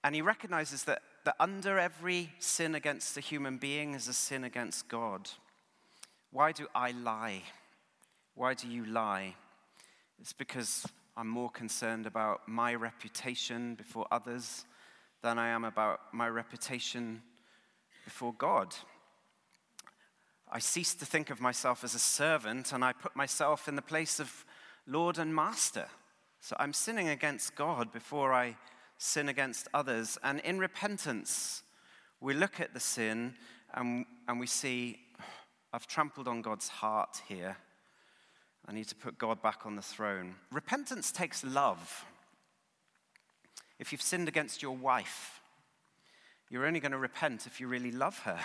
And 0.02 0.14
he 0.14 0.22
recognizes 0.22 0.84
that, 0.84 1.02
that 1.24 1.36
under 1.38 1.78
every 1.78 2.30
sin 2.38 2.74
against 2.74 3.18
a 3.18 3.20
human 3.20 3.58
being 3.58 3.94
is 3.94 4.08
a 4.08 4.14
sin 4.14 4.42
against 4.44 4.88
God. 4.88 5.28
Why 6.30 6.52
do 6.52 6.66
I 6.74 6.92
lie? 6.92 7.42
Why 8.34 8.54
do 8.54 8.68
you 8.68 8.86
lie? 8.86 9.34
It's 10.18 10.32
because 10.32 10.86
I'm 11.16 11.28
more 11.28 11.50
concerned 11.50 12.06
about 12.06 12.48
my 12.48 12.74
reputation 12.74 13.76
before 13.76 14.06
others 14.10 14.64
than 15.22 15.38
I 15.38 15.48
am 15.48 15.64
about 15.64 16.00
my 16.12 16.28
reputation 16.28 17.22
before 18.04 18.32
God. 18.32 18.74
I 20.50 20.58
cease 20.58 20.92
to 20.94 21.06
think 21.06 21.30
of 21.30 21.40
myself 21.40 21.84
as 21.84 21.94
a 21.94 22.00
servant 22.00 22.72
and 22.72 22.84
I 22.84 22.92
put 22.92 23.14
myself 23.14 23.68
in 23.68 23.76
the 23.76 23.82
place 23.82 24.18
of 24.18 24.44
Lord 24.88 25.18
and 25.18 25.32
Master. 25.32 25.86
So 26.40 26.56
I'm 26.58 26.72
sinning 26.72 27.08
against 27.08 27.54
God 27.54 27.92
before 27.92 28.32
I 28.32 28.56
sin 28.98 29.28
against 29.28 29.68
others. 29.72 30.18
And 30.24 30.40
in 30.40 30.58
repentance, 30.58 31.62
we 32.20 32.34
look 32.34 32.58
at 32.58 32.74
the 32.74 32.80
sin 32.80 33.34
and, 33.72 34.04
and 34.26 34.40
we 34.40 34.48
see, 34.48 34.98
I've 35.72 35.86
trampled 35.86 36.26
on 36.26 36.42
God's 36.42 36.68
heart 36.68 37.22
here. 37.28 37.56
I 38.66 38.72
need 38.72 38.88
to 38.88 38.94
put 38.94 39.18
God 39.18 39.42
back 39.42 39.66
on 39.66 39.76
the 39.76 39.82
throne. 39.82 40.36
Repentance 40.50 41.12
takes 41.12 41.44
love. 41.44 42.04
If 43.78 43.92
you've 43.92 44.02
sinned 44.02 44.28
against 44.28 44.62
your 44.62 44.76
wife, 44.76 45.40
you're 46.48 46.66
only 46.66 46.80
going 46.80 46.92
to 46.92 46.98
repent 46.98 47.46
if 47.46 47.60
you 47.60 47.66
really 47.66 47.90
love 47.90 48.18
her. 48.20 48.38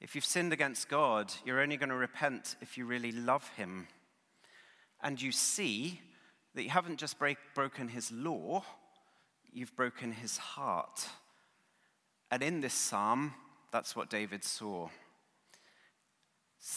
If 0.00 0.14
you've 0.14 0.24
sinned 0.24 0.52
against 0.52 0.88
God, 0.88 1.32
you're 1.44 1.60
only 1.60 1.76
going 1.76 1.90
to 1.90 1.94
repent 1.94 2.56
if 2.60 2.78
you 2.78 2.86
really 2.86 3.12
love 3.12 3.48
Him. 3.56 3.86
And 5.02 5.20
you 5.20 5.32
see 5.32 6.00
that 6.54 6.62
you 6.62 6.70
haven't 6.70 6.98
just 6.98 7.18
break, 7.18 7.38
broken 7.54 7.88
His 7.88 8.10
law, 8.10 8.64
you've 9.52 9.74
broken 9.76 10.12
His 10.12 10.38
heart. 10.38 11.06
And 12.30 12.42
in 12.42 12.60
this 12.60 12.74
psalm, 12.74 13.34
that's 13.72 13.94
what 13.94 14.08
David 14.08 14.44
saw. 14.44 14.88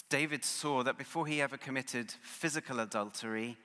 David 0.10 0.46
saw 0.46 0.84
that 0.84 0.98
before 0.98 1.28
he 1.28 1.42
ever 1.42 1.58
committed 1.58 2.12
physical 2.22 2.80
adultery, 2.80 3.58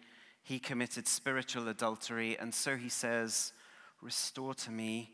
he 0.43 0.59
committed 0.59 1.07
spiritual 1.07 1.69
adultery. 1.69 2.37
And 2.39 2.53
so 2.53 2.77
he 2.77 2.89
says, 2.89 3.53
Restore 4.01 4.55
to 4.55 4.71
me 4.71 5.11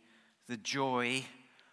the 0.48 0.56
joy 0.56 1.24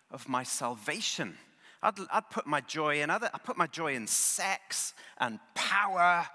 of 0.10 0.28
my 0.28 0.44
salvation. 0.44 1.38
I'd, 1.84 1.94
I'd 2.12 2.30
put 2.30 2.46
my 2.46 2.62
joy 2.62 3.02
in 3.02 3.10
other, 3.10 3.30
I 3.34 3.38
put 3.38 3.58
my 3.58 3.68
joy 3.68 3.96
in 3.96 4.08
sex 4.08 4.94
and 5.18 5.40
power. 5.56 6.26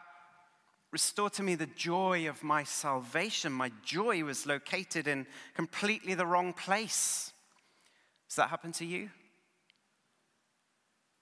Restore 0.93 1.31
to 1.31 1.43
me 1.43 1.55
the 1.55 1.67
joy 1.67 2.29
of 2.29 2.43
my 2.43 2.65
salvation. 2.65 3.53
My 3.53 3.71
joy 3.85 4.25
was 4.25 4.47
located 4.47 5.07
in 5.07 5.27
completely 5.55 6.15
the 6.15 6.27
wrong 6.27 6.53
place. 6.53 7.33
Does 8.29 8.37
that 8.37 8.51
happen 8.51 8.73
to 8.73 8.85
you? 8.85 9.11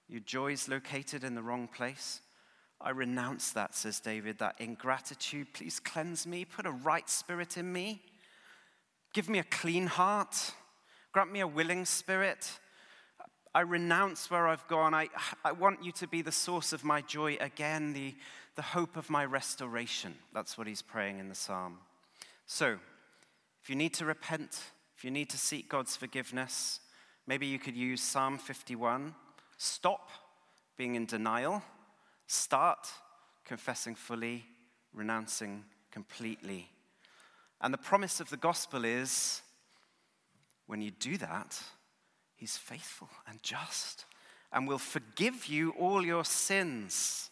Your 0.07 0.21
joy 0.21 0.51
is 0.51 0.69
located 0.69 1.23
in 1.23 1.35
the 1.35 1.41
wrong 1.41 1.67
place. 1.67 2.21
I 2.79 2.91
renounce 2.91 3.51
that, 3.53 3.73
says 3.73 3.99
David, 3.99 4.37
that 4.39 4.55
ingratitude. 4.59 5.53
Please 5.53 5.79
cleanse 5.79 6.27
me, 6.27 6.45
put 6.45 6.65
a 6.65 6.71
right 6.71 7.09
spirit 7.09 7.57
in 7.57 7.71
me, 7.71 8.01
give 9.13 9.29
me 9.29 9.39
a 9.39 9.43
clean 9.43 9.87
heart, 9.87 10.53
grant 11.11 11.31
me 11.31 11.39
a 11.39 11.47
willing 11.47 11.85
spirit. 11.85 12.59
I 13.55 13.61
renounce 13.61 14.29
where 14.29 14.47
I've 14.47 14.67
gone. 14.67 14.93
I, 14.93 15.07
I 15.43 15.53
want 15.53 15.83
you 15.83 15.93
to 15.93 16.07
be 16.07 16.21
the 16.21 16.31
source 16.31 16.73
of 16.73 16.83
my 16.83 17.01
joy 17.01 17.37
again, 17.39 17.93
the, 17.93 18.13
the 18.55 18.61
hope 18.61 18.97
of 18.97 19.09
my 19.09 19.23
restoration. 19.23 20.13
That's 20.33 20.57
what 20.57 20.67
he's 20.67 20.81
praying 20.81 21.19
in 21.19 21.29
the 21.29 21.35
psalm. 21.35 21.77
So, 22.45 22.77
if 23.63 23.69
you 23.69 23.75
need 23.75 23.93
to 23.95 24.05
repent, 24.05 24.59
if 24.95 25.03
you 25.03 25.09
need 25.09 25.29
to 25.29 25.37
seek 25.37 25.69
God's 25.69 25.95
forgiveness, 25.95 26.81
maybe 27.25 27.47
you 27.47 27.57
could 27.57 27.75
use 27.75 28.01
Psalm 28.01 28.37
51. 28.37 29.15
Stop 29.57 30.09
being 30.77 30.95
in 30.95 31.05
denial, 31.05 31.63
start 32.27 32.87
confessing 33.45 33.95
fully, 33.95 34.45
renouncing 34.93 35.63
completely. 35.91 36.69
And 37.61 37.73
the 37.73 37.77
promise 37.77 38.19
of 38.19 38.29
the 38.29 38.37
gospel 38.37 38.83
is 38.83 39.41
when 40.67 40.81
you 40.81 40.91
do 40.91 41.17
that, 41.17 41.61
He's 42.35 42.57
faithful 42.57 43.09
and 43.27 43.41
just 43.41 44.05
and 44.51 44.67
will 44.67 44.77
forgive 44.77 45.47
you 45.47 45.71
all 45.71 46.05
your 46.05 46.25
sins 46.25 47.29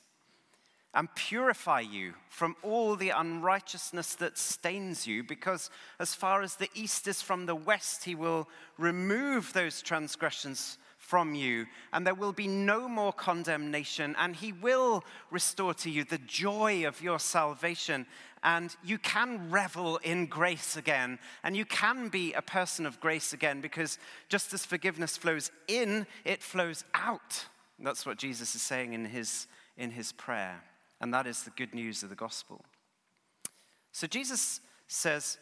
and 0.94 1.13
purify 1.15 1.80
you 1.80 2.13
from 2.30 2.56
all 2.62 2.96
the 2.96 3.10
unrighteousness 3.10 4.15
that 4.15 4.38
stains 4.38 5.08
you, 5.08 5.24
because 5.24 5.70
as 6.00 6.13
far 6.13 6.42
as 6.42 6.56
the 6.56 6.70
east 6.75 7.08
is 7.08 7.22
from 7.22 7.46
the 7.46 7.56
west, 7.56 8.03
he 8.03 8.13
will 8.13 8.48
remove 8.77 9.53
those 9.53 9.82
transgressions 9.82 10.77
from 11.13 11.36
you, 11.36 11.67
and 11.91 12.08
there 12.08 12.15
will 12.15 12.32
be 12.32 12.48
no 12.48 12.88
more 12.88 13.13
condemnation, 13.13 14.15
and 14.17 14.36
he 14.36 14.51
will 14.51 15.03
restore 15.29 15.72
to 15.72 15.88
you 15.88 16.03
the 16.03 16.17
joy 16.17 16.88
of 16.88 17.03
your 17.03 17.20
salvation. 17.20 18.08
And 18.41 18.75
you 18.84 18.98
can 18.98 19.51
revel 19.51 19.98
in 19.98 20.25
grace 20.25 20.75
again, 20.75 21.20
and 21.43 21.55
you 21.55 21.65
can 21.65 22.10
be 22.10 22.34
a 22.34 22.41
person 22.41 22.88
of 22.88 23.00
grace 23.00 23.32
again, 23.32 23.62
because 23.62 24.00
just 24.27 24.55
as 24.55 24.65
forgiveness 24.65 25.15
flows 25.15 25.51
in, 25.67 26.08
it 26.25 26.41
flows 26.41 26.84
out. 26.96 27.46
That's 27.77 28.08
what 28.08 28.17
Jesus 28.17 28.55
is 28.55 28.63
saying 28.63 28.93
in 28.93 29.05
his, 29.05 29.46
in 29.77 29.91
his 29.91 30.13
prayer, 30.13 30.63
and 31.00 31.13
that 31.13 31.27
is 31.27 31.43
the 31.43 31.51
good 31.51 31.75
news 31.75 32.01
of 32.01 32.10
the 32.10 32.15
gospel. 32.15 32.65
So 33.91 34.08
Jesus 34.08 34.62
says, 34.88 35.38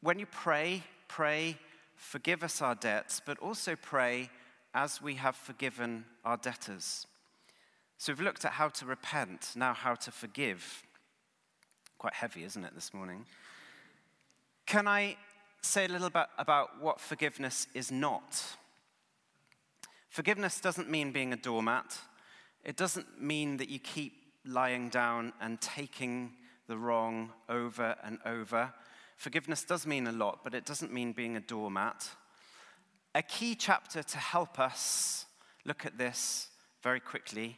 when 0.00 0.18
you 0.18 0.26
pray, 0.26 0.82
pray, 1.06 1.58
forgive 1.94 2.42
us 2.42 2.60
our 2.60 2.74
debts, 2.74 3.22
but 3.24 3.38
also 3.38 3.76
pray, 3.76 4.30
as 4.74 5.02
we 5.02 5.14
have 5.14 5.36
forgiven 5.36 6.04
our 6.24 6.36
debtors. 6.36 7.06
So 7.98 8.12
we've 8.12 8.20
looked 8.20 8.44
at 8.44 8.52
how 8.52 8.68
to 8.68 8.86
repent, 8.86 9.52
now 9.56 9.74
how 9.74 9.94
to 9.94 10.10
forgive. 10.10 10.84
Quite 11.98 12.14
heavy, 12.14 12.44
isn't 12.44 12.64
it, 12.64 12.74
this 12.74 12.94
morning? 12.94 13.26
Can 14.66 14.88
I 14.88 15.16
say 15.62 15.84
a 15.84 15.88
little 15.88 16.10
bit 16.10 16.26
about 16.38 16.80
what 16.80 17.00
forgiveness 17.00 17.66
is 17.74 17.90
not? 17.92 18.42
Forgiveness 20.08 20.60
doesn't 20.60 20.90
mean 20.90 21.12
being 21.12 21.32
a 21.32 21.36
doormat. 21.36 21.98
It 22.64 22.76
doesn't 22.76 23.20
mean 23.20 23.58
that 23.58 23.68
you 23.68 23.78
keep 23.78 24.14
lying 24.46 24.88
down 24.88 25.32
and 25.40 25.60
taking 25.60 26.32
the 26.66 26.78
wrong 26.78 27.32
over 27.48 27.96
and 28.02 28.18
over. 28.24 28.72
Forgiveness 29.16 29.64
does 29.64 29.86
mean 29.86 30.06
a 30.06 30.12
lot, 30.12 30.40
but 30.42 30.54
it 30.54 30.64
doesn't 30.64 30.92
mean 30.92 31.12
being 31.12 31.36
a 31.36 31.40
doormat. 31.40 32.08
A 33.12 33.22
key 33.22 33.56
chapter 33.56 34.04
to 34.04 34.18
help 34.18 34.60
us 34.60 35.26
look 35.64 35.84
at 35.84 35.98
this 35.98 36.46
very 36.80 37.00
quickly, 37.00 37.56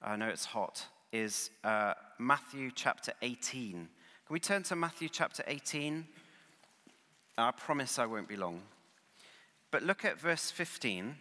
I 0.00 0.14
know 0.14 0.28
it's 0.28 0.44
hot, 0.44 0.86
is 1.12 1.50
uh, 1.64 1.94
Matthew 2.20 2.70
chapter 2.72 3.12
18. 3.20 3.72
Can 3.72 3.88
we 4.32 4.38
turn 4.38 4.62
to 4.62 4.76
Matthew 4.76 5.08
chapter 5.08 5.42
18? 5.48 6.06
I 7.36 7.50
promise 7.50 7.98
I 7.98 8.06
won't 8.06 8.28
be 8.28 8.36
long. 8.36 8.62
But 9.72 9.82
look 9.82 10.04
at 10.04 10.20
verse 10.20 10.52
15. 10.52 11.16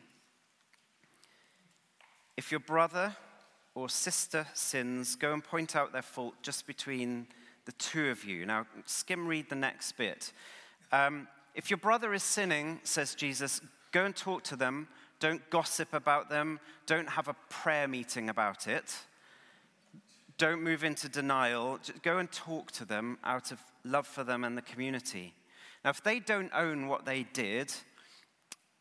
If 2.38 2.52
your 2.52 2.60
brother 2.60 3.16
or 3.74 3.90
sister 3.90 4.46
sins, 4.54 5.16
go 5.16 5.34
and 5.34 5.44
point 5.44 5.76
out 5.76 5.92
their 5.92 6.04
fault 6.04 6.36
just 6.44 6.68
between 6.68 7.25
the 7.66 7.72
two 7.74 8.10
of 8.10 8.25
you. 8.25 8.46
Now, 8.46 8.68
skim 8.86 9.25
read 9.25 9.50
the 9.50 9.55
next 9.55 9.94
bit. 9.94 10.34
Um, 10.92 11.27
if 11.53 11.70
your 11.70 11.77
brother 11.77 12.14
is 12.14 12.24
sinning, 12.24 12.79
says 12.84 13.14
Jesus, 13.14 13.60
go 13.92 14.06
and 14.06 14.16
talk 14.16 14.44
to 14.44 14.56
them. 14.56 14.88
Don't 15.20 15.48
gossip 15.50 15.94
about 15.94 16.30
them. 16.30 16.60
Don't 16.86 17.10
have 17.10 17.27
a 17.27 17.36
prayer 17.50 17.88
meeting 17.88 18.30
about 18.30 18.68
it. 18.68 18.96
Don't 20.38 20.64
move 20.64 20.84
into 20.84 21.08
denial. 21.08 21.77
Just 21.84 22.01
go 22.01 22.18
and 22.18 22.32
talk 22.32 22.72
to 22.72 22.86
them 22.86 23.20
out 23.24 23.51
of 23.51 23.60
love 23.84 24.08
for 24.08 24.24
them 24.24 24.44
and 24.44 24.58
the 24.58 24.62
community. 24.62 25.34
Now, 25.84 25.92
if 25.92 26.04
they 26.04 26.20
don't 26.20 26.51
own 26.54 26.88
what 26.88 27.06
they 27.06 27.24
did, 27.34 27.72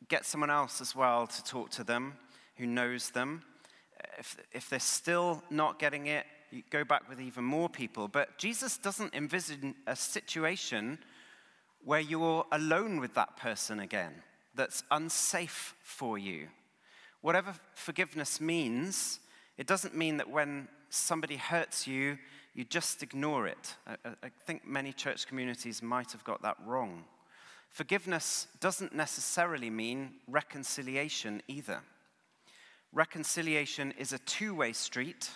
get 0.09 0.25
someone 0.25 0.51
else 0.51 0.81
as 0.81 0.96
well 0.96 1.27
to 1.27 1.44
talk 1.44 1.70
to 1.70 1.85
them 1.85 2.14
who 2.57 2.66
knows 2.66 3.11
them. 3.11 3.42
If, 4.18 4.37
if 4.53 4.70
they're 4.70 4.81
still 4.81 5.42
not 5.51 5.79
getting 5.79 6.07
it, 6.07 6.25
you 6.51 6.62
go 6.70 6.85
back 6.85 7.09
with 7.09 7.20
even 7.20 7.44
more 7.44 7.68
people. 7.68 8.09
But 8.09 8.38
Jesus 8.38 8.77
doesn't 8.77 9.14
envisage 9.14 9.61
a 9.87 9.96
situation 9.96 10.99
where 11.85 12.01
you're 12.01 12.44
alone 12.53 13.01
with 13.01 13.14
that 13.14 13.37
person 13.37 13.81
again, 13.81 14.12
that's 14.54 14.82
unsafe 14.90 15.74
for 15.82 16.18
you. 16.18 16.48
Whatever 17.20 17.54
forgiveness 17.74 18.40
means, 18.40 19.20
it 19.58 19.66
doesn't 19.66 19.94
mean 19.94 20.16
that 20.16 20.30
when 20.30 20.68
somebody 20.88 21.36
hurts 21.36 21.86
you, 21.86 22.18
you 22.54 22.64
just 22.64 23.02
ignore 23.02 23.46
it. 23.46 23.76
I, 23.86 23.96
I, 24.24 24.30
think 24.46 24.66
many 24.66 24.92
church 24.92 25.26
communities 25.26 25.82
might 25.82 26.12
have 26.12 26.24
got 26.24 26.42
that 26.42 26.56
wrong. 26.66 27.04
Forgiveness 27.68 28.48
doesn't 28.58 28.94
necessarily 28.94 29.70
mean 29.70 30.14
reconciliation 30.26 31.42
either. 31.46 31.80
Reconciliation 32.92 33.92
is 33.96 34.12
a 34.12 34.18
two 34.18 34.54
way 34.54 34.72
street 34.72 35.30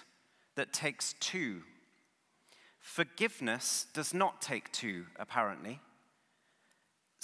that 0.57 0.72
takes 0.72 1.14
two. 1.20 1.62
Forgiveness 2.81 3.87
does 3.94 4.12
not 4.12 4.42
take 4.42 4.72
two, 4.72 5.07
apparently 5.16 5.81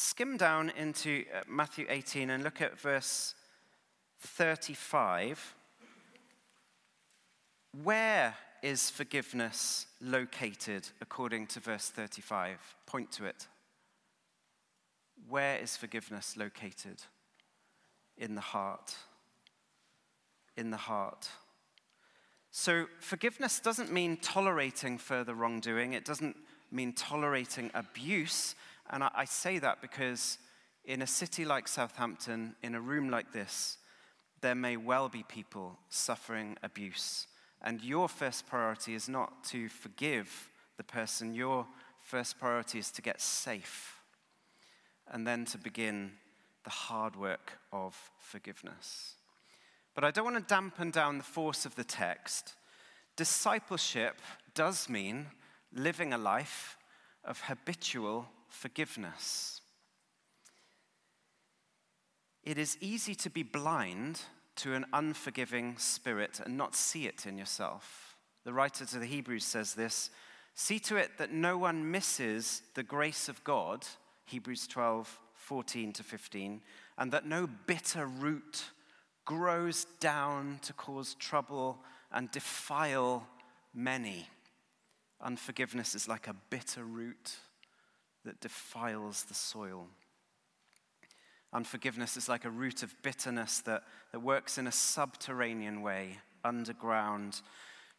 skim 0.00 0.36
down 0.36 0.70
into 0.76 1.24
uh, 1.34 1.40
Matthew 1.46 1.86
18 1.88 2.30
and 2.30 2.42
look 2.42 2.60
at 2.62 2.78
verse 2.78 3.34
35. 4.18 5.54
Where 7.82 8.34
is 8.62 8.90
forgiveness 8.90 9.86
located 10.00 10.88
according 11.00 11.46
to 11.48 11.60
verse 11.60 11.88
35? 11.88 12.58
Point 12.86 13.12
to 13.12 13.26
it. 13.26 13.46
Where 15.28 15.58
is 15.58 15.76
forgiveness 15.76 16.36
located? 16.36 17.02
In 18.16 18.34
the 18.34 18.40
heart. 18.40 18.94
In 20.56 20.70
the 20.70 20.76
heart. 20.76 21.28
So, 22.50 22.86
forgiveness 22.98 23.60
doesn't 23.60 23.92
mean 23.92 24.16
tolerating 24.16 24.98
further 24.98 25.34
wrongdoing. 25.34 25.92
It 25.92 26.04
doesn't 26.04 26.36
mean 26.72 26.94
tolerating 26.94 27.70
abuse. 27.74 28.56
And 28.90 29.04
I, 29.04 29.10
I 29.14 29.24
say 29.24 29.58
that 29.58 29.80
because 29.80 30.38
in 30.84 31.02
a 31.02 31.06
city 31.06 31.44
like 31.44 31.68
Southampton, 31.68 32.56
in 32.62 32.74
a 32.74 32.80
room 32.80 33.10
like 33.10 33.32
this, 33.32 33.78
there 34.40 34.54
may 34.54 34.76
well 34.76 35.08
be 35.08 35.22
people 35.22 35.78
suffering 35.88 36.56
abuse. 36.62 37.26
And 37.62 37.82
your 37.82 38.08
first 38.08 38.46
priority 38.46 38.94
is 38.94 39.08
not 39.08 39.44
to 39.44 39.68
forgive 39.68 40.50
the 40.76 40.84
person, 40.84 41.34
your 41.34 41.66
first 42.02 42.38
priority 42.38 42.78
is 42.78 42.90
to 42.92 43.02
get 43.02 43.20
safe 43.20 43.96
and 45.10 45.26
then 45.26 45.44
to 45.44 45.58
begin 45.58 46.12
the 46.64 46.70
hard 46.70 47.16
work 47.16 47.58
of 47.72 47.96
forgiveness. 48.18 49.14
But 49.94 50.04
I 50.04 50.10
don't 50.10 50.24
want 50.24 50.36
to 50.36 50.54
dampen 50.54 50.90
down 50.90 51.18
the 51.18 51.24
force 51.24 51.66
of 51.66 51.74
the 51.74 51.84
text. 51.84 52.54
Discipleship 53.16 54.20
does 54.54 54.88
mean 54.88 55.26
living 55.74 56.12
a 56.12 56.18
life 56.18 56.76
of 57.24 57.40
habitual 57.42 58.26
forgiveness. 58.50 59.60
It 62.42 62.58
is 62.58 62.76
easy 62.80 63.14
to 63.16 63.30
be 63.30 63.42
blind 63.42 64.20
to 64.56 64.74
an 64.74 64.86
unforgiving 64.92 65.76
spirit 65.78 66.40
and 66.44 66.56
not 66.56 66.74
see 66.74 67.06
it 67.06 67.26
in 67.26 67.38
yourself. 67.38 68.16
The 68.44 68.52
writer 68.52 68.84
to 68.86 68.98
the 68.98 69.06
Hebrews 69.06 69.44
says 69.44 69.74
this 69.74 70.10
See 70.54 70.78
to 70.80 70.96
it 70.96 71.18
that 71.18 71.32
no 71.32 71.56
one 71.56 71.90
misses 71.90 72.62
the 72.74 72.82
grace 72.82 73.28
of 73.28 73.42
God, 73.44 73.86
Hebrews 74.26 74.66
12, 74.66 75.18
14 75.34 75.92
to 75.94 76.02
15, 76.02 76.60
and 76.98 77.12
that 77.12 77.26
no 77.26 77.48
bitter 77.66 78.06
root 78.06 78.64
grows 79.24 79.86
down 80.00 80.58
to 80.62 80.72
cause 80.72 81.14
trouble 81.14 81.78
and 82.12 82.30
defile 82.30 83.26
many. 83.72 84.28
Unforgiveness 85.20 85.94
is 85.94 86.08
like 86.08 86.26
a 86.26 86.36
bitter 86.50 86.84
root 86.84 87.36
that 88.24 88.40
defiles 88.40 89.24
the 89.24 89.34
soil. 89.34 89.86
Unforgiveness 91.52 92.16
is 92.16 92.28
like 92.28 92.44
a 92.44 92.50
root 92.50 92.82
of 92.82 92.94
bitterness 93.02 93.60
that, 93.60 93.82
that 94.12 94.20
works 94.20 94.56
in 94.56 94.66
a 94.66 94.72
subterranean 94.72 95.82
way, 95.82 96.18
underground. 96.44 97.40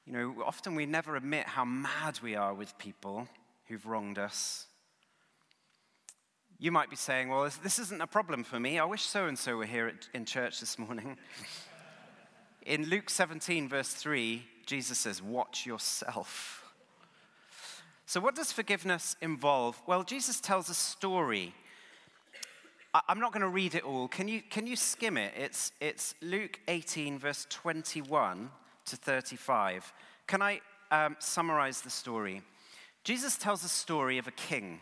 You 0.06 0.14
know, 0.14 0.36
often 0.46 0.76
we 0.76 0.86
never 0.86 1.16
admit 1.16 1.48
how 1.48 1.66
mad 1.66 2.20
we 2.24 2.36
are 2.36 2.54
with 2.54 2.78
people 2.78 3.28
who've 3.68 3.86
wronged 3.86 4.18
us. 4.18 4.68
You 6.60 6.72
might 6.72 6.90
be 6.90 6.96
saying, 6.96 7.28
Well, 7.28 7.50
this 7.64 7.80
isn't 7.80 8.02
a 8.02 8.08
problem 8.08 8.44
for 8.44 8.60
me. 8.60 8.80
I 8.80 8.86
wish 8.86 9.02
so 9.02 9.26
and 9.26 9.38
so 9.38 9.58
were 9.58 9.66
here 9.66 9.92
in 10.14 10.26
church 10.26 10.60
this 10.60 10.78
morning. 10.78 11.18
in 12.66 12.88
Luke 12.88 13.10
17, 13.10 13.68
verse 13.68 13.90
3, 13.90 14.46
Jesus 14.66 15.00
says, 15.00 15.22
Watch 15.22 15.66
yourself. 15.66 16.61
So, 18.12 18.20
what 18.20 18.36
does 18.36 18.52
forgiveness 18.52 19.16
involve? 19.22 19.82
Well, 19.88 20.04
Jesus 20.04 20.42
tells 20.42 20.68
a 20.68 20.74
story. 20.74 21.54
I'm 22.94 23.22
not 23.22 23.32
going 23.32 23.40
to 23.40 23.48
read 23.48 23.74
it 23.74 23.86
all. 23.86 24.10
Can 24.10 24.28
you, 24.28 24.42
can 24.42 24.68
you 24.68 24.76
skim 24.76 25.16
it? 25.16 25.32
It's, 25.38 25.72
it's 25.80 26.14
Luke 26.22 26.60
18, 26.68 27.18
verse 27.18 27.48
21 27.50 28.50
to 28.88 28.96
35. 28.98 29.94
Can 30.28 30.42
I 30.42 30.60
um, 30.92 31.16
summarize 31.20 31.80
the 31.80 31.90
story? 31.90 32.42
Jesus 33.06 33.38
tells 33.38 33.64
a 33.64 33.70
story 33.70 34.18
of 34.18 34.28
a 34.28 34.32
king 34.32 34.82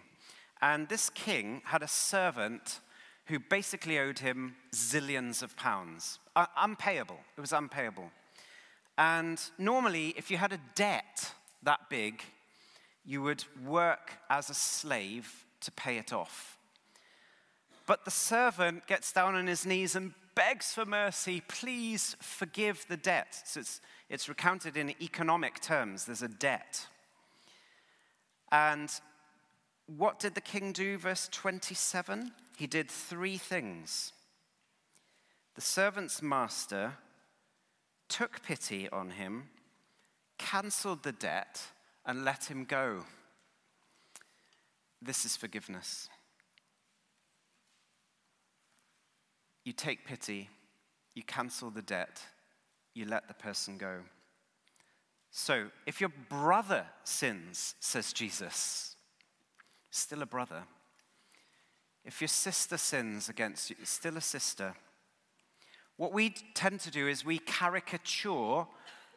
and 0.59 0.89
this 0.89 1.11
king 1.11 1.61
had 1.65 1.83
a 1.83 1.87
servant 1.87 2.79
who 3.27 3.37
basically 3.37 3.99
owed 3.99 4.17
him 4.17 4.55
zillions 4.73 5.43
of 5.43 5.55
pounds, 5.55 6.17
uh, 6.35 6.47
unpayable. 6.57 7.19
It 7.37 7.41
was 7.41 7.53
unpayable. 7.53 8.09
And 8.97 9.39
normally, 9.59 10.15
if 10.17 10.31
you 10.31 10.37
had 10.37 10.51
a 10.51 10.59
debt 10.73 11.31
that 11.61 11.91
big, 11.91 12.23
you 13.09 13.23
would 13.23 13.43
work 13.65 14.19
as 14.29 14.51
a 14.51 14.53
slave 14.53 15.43
to 15.61 15.71
pay 15.71 15.97
it 15.97 16.13
off. 16.13 16.59
But 17.87 18.05
the 18.05 18.11
servant 18.11 18.85
gets 18.85 19.11
down 19.11 19.33
on 19.33 19.47
his 19.47 19.65
knees 19.65 19.95
and 19.95 20.13
begs 20.35 20.73
for 20.73 20.85
mercy, 20.85 21.41
please 21.47 22.15
forgive 22.21 22.85
the 22.87 22.97
debt. 22.97 23.41
So 23.45 23.61
it's, 23.61 23.81
it's 24.11 24.29
recounted 24.29 24.77
in 24.77 24.93
economic 25.01 25.59
terms 25.59 26.05
there's 26.05 26.21
a 26.21 26.27
debt. 26.27 26.85
And 28.51 28.91
what 29.87 30.19
did 30.19 30.35
the 30.35 30.41
king 30.41 30.71
do? 30.71 30.99
Verse 30.99 31.27
27 31.31 32.31
He 32.57 32.67
did 32.67 32.91
three 32.91 33.37
things. 33.37 34.13
The 35.55 35.61
servant's 35.61 36.21
master 36.21 36.93
took 38.07 38.43
pity 38.43 38.87
on 38.91 39.09
him, 39.09 39.49
cancelled 40.37 41.01
the 41.01 41.11
debt, 41.11 41.63
and 42.09 42.25
let 42.25 42.45
him 42.45 42.65
go. 42.65 43.05
This 44.99 45.25
is 45.25 45.37
forgiveness. 45.37 46.09
You 49.63 49.73
take 49.73 50.07
pity, 50.07 50.49
you 51.13 51.21
cancel 51.21 51.69
the 51.69 51.83
debt, 51.83 52.19
you 52.95 53.05
let 53.05 53.27
the 53.27 53.35
person 53.35 53.77
go. 53.77 53.99
So, 55.29 55.67
if 55.85 56.01
your 56.01 56.11
brother 56.29 56.87
sins, 57.03 57.75
says 57.79 58.11
Jesus, 58.11 58.95
still 59.91 60.23
a 60.23 60.25
brother. 60.25 60.63
If 62.03 62.21
your 62.21 62.27
sister 62.27 62.77
sins 62.77 63.29
against 63.29 63.69
you, 63.69 63.75
still 63.83 64.17
a 64.17 64.21
sister. 64.21 64.73
What 65.95 66.11
we 66.11 66.33
tend 66.55 66.79
to 66.79 66.89
do 66.89 67.07
is 67.07 67.23
we 67.23 67.37
caricature 67.37 68.65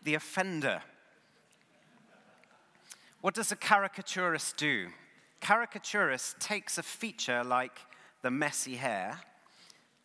the 0.02 0.12
offender. 0.12 0.82
What 3.22 3.34
does 3.34 3.52
a 3.52 3.56
caricaturist 3.56 4.56
do? 4.56 4.88
Caricaturist 5.40 6.40
takes 6.40 6.76
a 6.76 6.82
feature 6.82 7.44
like 7.44 7.78
the 8.20 8.32
messy 8.32 8.74
hair 8.74 9.16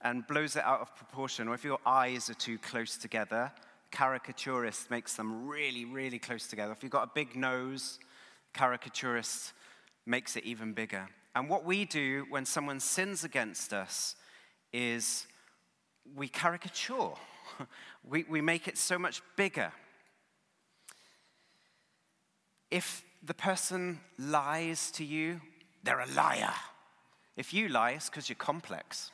and 0.01 0.25
blows 0.27 0.55
it 0.55 0.63
out 0.63 0.81
of 0.81 0.95
proportion, 0.95 1.47
or 1.47 1.55
if 1.55 1.63
your 1.63 1.79
eyes 1.83 2.29
are 2.29 2.35
too 2.35 2.59
close 2.59 2.95
together, 2.95 3.51
caricaturist 3.89 4.91
makes 4.91 5.15
them 5.15 5.47
really, 5.47 5.83
really 5.83 6.19
close 6.19 6.45
together. 6.45 6.71
If 6.71 6.83
you've 6.83 6.91
got 6.91 7.07
a 7.07 7.11
big 7.15 7.35
nose, 7.35 7.97
caricaturist 8.53 9.53
makes 10.05 10.35
it 10.35 10.43
even 10.43 10.73
bigger. 10.73 11.09
And 11.35 11.49
what 11.49 11.65
we 11.65 11.85
do 11.85 12.27
when 12.29 12.45
someone 12.45 12.79
sins 12.79 13.23
against 13.23 13.73
us 13.73 14.15
is 14.71 15.25
we 16.15 16.27
caricature, 16.27 17.13
we, 18.07 18.25
we 18.29 18.41
make 18.41 18.67
it 18.67 18.77
so 18.77 18.99
much 18.99 19.23
bigger. 19.35 19.71
If 22.69 23.03
the 23.23 23.33
person 23.33 23.99
lies 24.17 24.91
to 24.91 25.03
you, 25.03 25.41
they're 25.83 25.99
a 25.99 26.07
liar. 26.07 26.53
If 27.35 27.53
you 27.53 27.67
lie, 27.67 27.91
it's 27.91 28.09
because 28.09 28.29
you're 28.29 28.35
complex. 28.35 29.11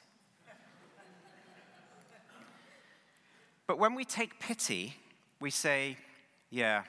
but 3.68 3.78
when 3.78 3.96
we 3.96 4.06
take 4.06 4.40
pity, 4.40 4.96
we 5.40 5.50
say, 5.50 5.98
yeah, 6.50 6.84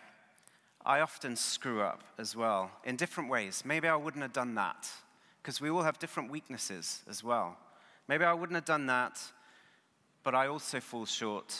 I 0.87 1.01
often 1.01 1.35
screw 1.35 1.81
up 1.81 2.05
as 2.19 2.37
well 2.37 2.71
in 2.85 2.97
different 2.97 3.31
ways. 3.31 3.63
Maybe 3.65 3.89
I 3.89 3.97
wouldn't 3.97 4.23
have 4.23 4.33
done 4.33 4.55
that 4.57 4.89
because 5.43 5.61
we 5.61 5.71
all 5.71 5.83
have 5.83 5.99
different 5.99 6.31
weaknesses 6.31 7.03
as 7.09 7.25
well. 7.25 7.57
Maybe 8.07 8.25
I 8.25 8.35
wouldn't 8.35 8.55
have 8.55 8.65
done 8.65 8.87
that, 8.87 9.21
but 10.23 10.35
I 10.35 10.47
also 10.47 10.81
fall 10.81 11.07
short. 11.07 11.55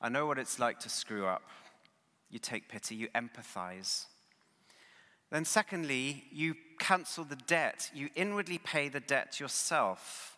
I 0.00 0.08
know 0.08 0.26
what 0.26 0.38
it's 0.38 0.58
like 0.58 0.78
to 0.80 0.88
screw 0.88 1.26
up. 1.26 1.42
You 2.30 2.38
take 2.38 2.68
pity, 2.68 2.94
you 2.94 3.08
empathize. 3.14 4.06
Then, 5.30 5.44
secondly, 5.44 6.24
you 6.32 6.56
cancel 6.78 7.24
the 7.24 7.36
debt. 7.36 7.90
You 7.94 8.08
inwardly 8.16 8.58
pay 8.58 8.88
the 8.88 9.00
debt 9.00 9.38
yourself. 9.38 10.36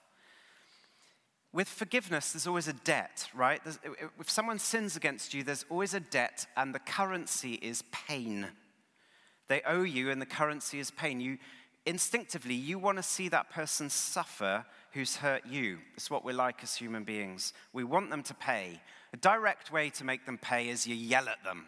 With 1.52 1.68
forgiveness, 1.68 2.32
there's 2.32 2.46
always 2.46 2.68
a 2.68 2.72
debt, 2.72 3.28
right? 3.34 3.62
There's, 3.62 3.78
if 4.18 4.30
someone 4.30 4.58
sins 4.58 4.96
against 4.96 5.34
you, 5.34 5.44
there's 5.44 5.66
always 5.68 5.92
a 5.92 6.00
debt, 6.00 6.46
and 6.56 6.74
the 6.74 6.78
currency 6.78 7.54
is 7.54 7.82
pain. 7.92 8.48
They 9.48 9.60
owe 9.66 9.82
you, 9.82 10.10
and 10.10 10.20
the 10.20 10.26
currency 10.26 10.78
is 10.78 10.90
pain. 10.90 11.20
You 11.20 11.38
instinctively, 11.84 12.54
you 12.54 12.78
want 12.78 12.98
to 12.98 13.02
see 13.02 13.28
that 13.28 13.50
person 13.50 13.90
suffer 13.90 14.64
who's 14.92 15.16
hurt 15.16 15.44
you. 15.46 15.78
It's 15.94 16.10
what 16.10 16.24
we're 16.24 16.34
like 16.34 16.62
as 16.62 16.76
human 16.76 17.04
beings. 17.04 17.52
We 17.72 17.84
want 17.84 18.10
them 18.10 18.22
to 18.24 18.34
pay. 18.34 18.80
A 19.12 19.16
direct 19.16 19.72
way 19.72 19.90
to 19.90 20.04
make 20.04 20.24
them 20.24 20.38
pay 20.38 20.68
is 20.68 20.86
you 20.86 20.94
yell 20.94 21.28
at 21.28 21.42
them, 21.44 21.66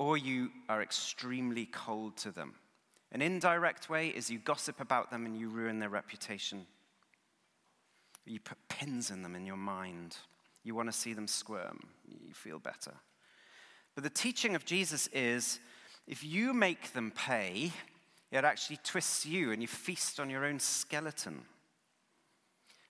or 0.00 0.16
you 0.16 0.50
are 0.66 0.80
extremely 0.80 1.66
cold 1.66 2.16
to 2.16 2.30
them. 2.30 2.54
An 3.12 3.20
indirect 3.20 3.90
way 3.90 4.08
is 4.08 4.30
you 4.30 4.38
gossip 4.38 4.80
about 4.80 5.10
them 5.10 5.26
and 5.26 5.36
you 5.36 5.50
ruin 5.50 5.78
their 5.78 5.90
reputation. 5.90 6.64
You 8.24 8.40
put 8.40 8.56
pins 8.70 9.10
in 9.10 9.22
them 9.22 9.36
in 9.36 9.44
your 9.44 9.58
mind. 9.58 10.16
You 10.64 10.74
want 10.74 10.90
to 10.90 10.98
see 10.98 11.12
them 11.12 11.26
squirm. 11.26 11.80
You 12.08 12.32
feel 12.32 12.58
better. 12.58 12.94
But 13.94 14.02
the 14.02 14.08
teaching 14.08 14.54
of 14.54 14.64
Jesus 14.64 15.06
is 15.08 15.60
if 16.06 16.24
you 16.24 16.54
make 16.54 16.94
them 16.94 17.12
pay, 17.14 17.70
it 18.32 18.42
actually 18.42 18.78
twists 18.82 19.26
you 19.26 19.52
and 19.52 19.60
you 19.60 19.68
feast 19.68 20.18
on 20.18 20.30
your 20.30 20.46
own 20.46 20.60
skeleton. 20.60 21.42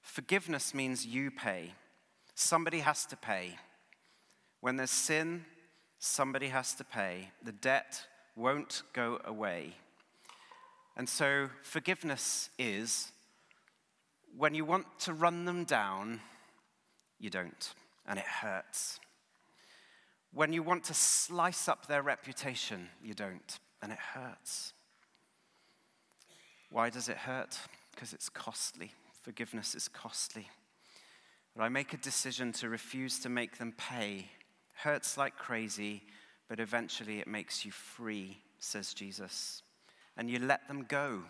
Forgiveness 0.00 0.74
means 0.74 1.04
you 1.04 1.32
pay. 1.32 1.74
Somebody 2.36 2.78
has 2.78 3.04
to 3.06 3.16
pay. 3.16 3.56
When 4.60 4.76
there's 4.76 4.92
sin, 4.92 5.44
somebody 6.00 6.48
has 6.48 6.74
to 6.74 6.84
pay. 6.84 7.30
The 7.44 7.52
debt 7.52 8.06
won't 8.34 8.82
go 8.92 9.20
away. 9.24 9.74
And 10.96 11.08
so 11.08 11.48
forgiveness 11.62 12.50
is 12.58 13.12
when 14.36 14.54
you 14.54 14.64
want 14.64 14.86
to 15.00 15.12
run 15.12 15.44
them 15.44 15.64
down, 15.64 16.20
you 17.18 17.30
don't, 17.30 17.74
and 18.06 18.18
it 18.18 18.24
hurts. 18.24 18.98
When 20.32 20.52
you 20.52 20.62
want 20.62 20.84
to 20.84 20.94
slice 20.94 21.68
up 21.68 21.86
their 21.86 22.02
reputation, 22.02 22.88
you 23.02 23.14
don't, 23.14 23.58
and 23.82 23.92
it 23.92 23.98
hurts. 23.98 24.72
Why 26.70 26.88
does 26.88 27.08
it 27.08 27.16
hurt? 27.16 27.58
Because 27.92 28.12
it's 28.12 28.28
costly. 28.28 28.92
Forgiveness 29.22 29.74
is 29.74 29.88
costly. 29.88 30.48
But 31.54 31.64
I 31.64 31.68
make 31.68 31.92
a 31.92 31.98
decision 31.98 32.52
to 32.52 32.68
refuse 32.68 33.18
to 33.20 33.28
make 33.28 33.58
them 33.58 33.74
pay. 33.76 34.28
Hurts 34.82 35.18
like 35.18 35.36
crazy, 35.36 36.02
but 36.48 36.60
eventually 36.60 37.20
it 37.20 37.28
makes 37.28 37.64
you 37.64 37.70
free, 37.70 38.38
says 38.58 38.94
Jesus. 38.94 39.62
And 40.16 40.30
you 40.30 40.38
let 40.38 40.66
them 40.68 40.86
go. 40.88 41.22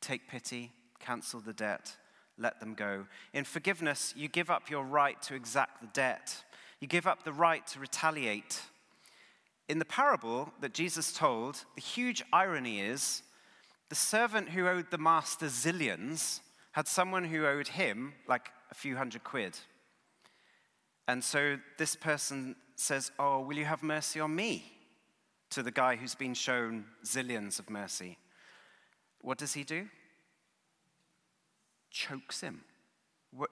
Take 0.00 0.28
pity, 0.28 0.72
cancel 0.98 1.40
the 1.40 1.52
debt, 1.52 1.96
let 2.36 2.60
them 2.60 2.74
go. 2.74 3.06
In 3.32 3.44
forgiveness, 3.44 4.12
you 4.16 4.28
give 4.28 4.50
up 4.50 4.68
your 4.68 4.84
right 4.84 5.20
to 5.22 5.34
exact 5.34 5.80
the 5.80 5.88
debt, 5.88 6.44
you 6.80 6.88
give 6.88 7.06
up 7.06 7.24
the 7.24 7.32
right 7.32 7.66
to 7.68 7.78
retaliate. 7.78 8.60
In 9.68 9.78
the 9.78 9.84
parable 9.84 10.52
that 10.60 10.74
Jesus 10.74 11.12
told, 11.12 11.64
the 11.74 11.80
huge 11.80 12.22
irony 12.32 12.80
is 12.80 13.22
the 13.88 13.94
servant 13.94 14.50
who 14.50 14.68
owed 14.68 14.90
the 14.90 14.98
master 14.98 15.46
zillions 15.46 16.40
had 16.72 16.88
someone 16.88 17.24
who 17.24 17.46
owed 17.46 17.68
him 17.68 18.14
like 18.26 18.50
a 18.70 18.74
few 18.74 18.96
hundred 18.96 19.22
quid. 19.22 19.56
And 21.06 21.22
so 21.22 21.58
this 21.78 21.96
person 21.96 22.56
says, 22.76 23.12
Oh, 23.18 23.40
will 23.40 23.56
you 23.56 23.64
have 23.64 23.82
mercy 23.82 24.20
on 24.20 24.34
me? 24.34 24.64
To 25.50 25.62
the 25.62 25.70
guy 25.70 25.96
who's 25.96 26.14
been 26.14 26.34
shown 26.34 26.86
zillions 27.04 27.58
of 27.58 27.70
mercy. 27.70 28.18
What 29.20 29.38
does 29.38 29.54
he 29.54 29.64
do? 29.64 29.88
chokes 31.94 32.40
him. 32.40 32.60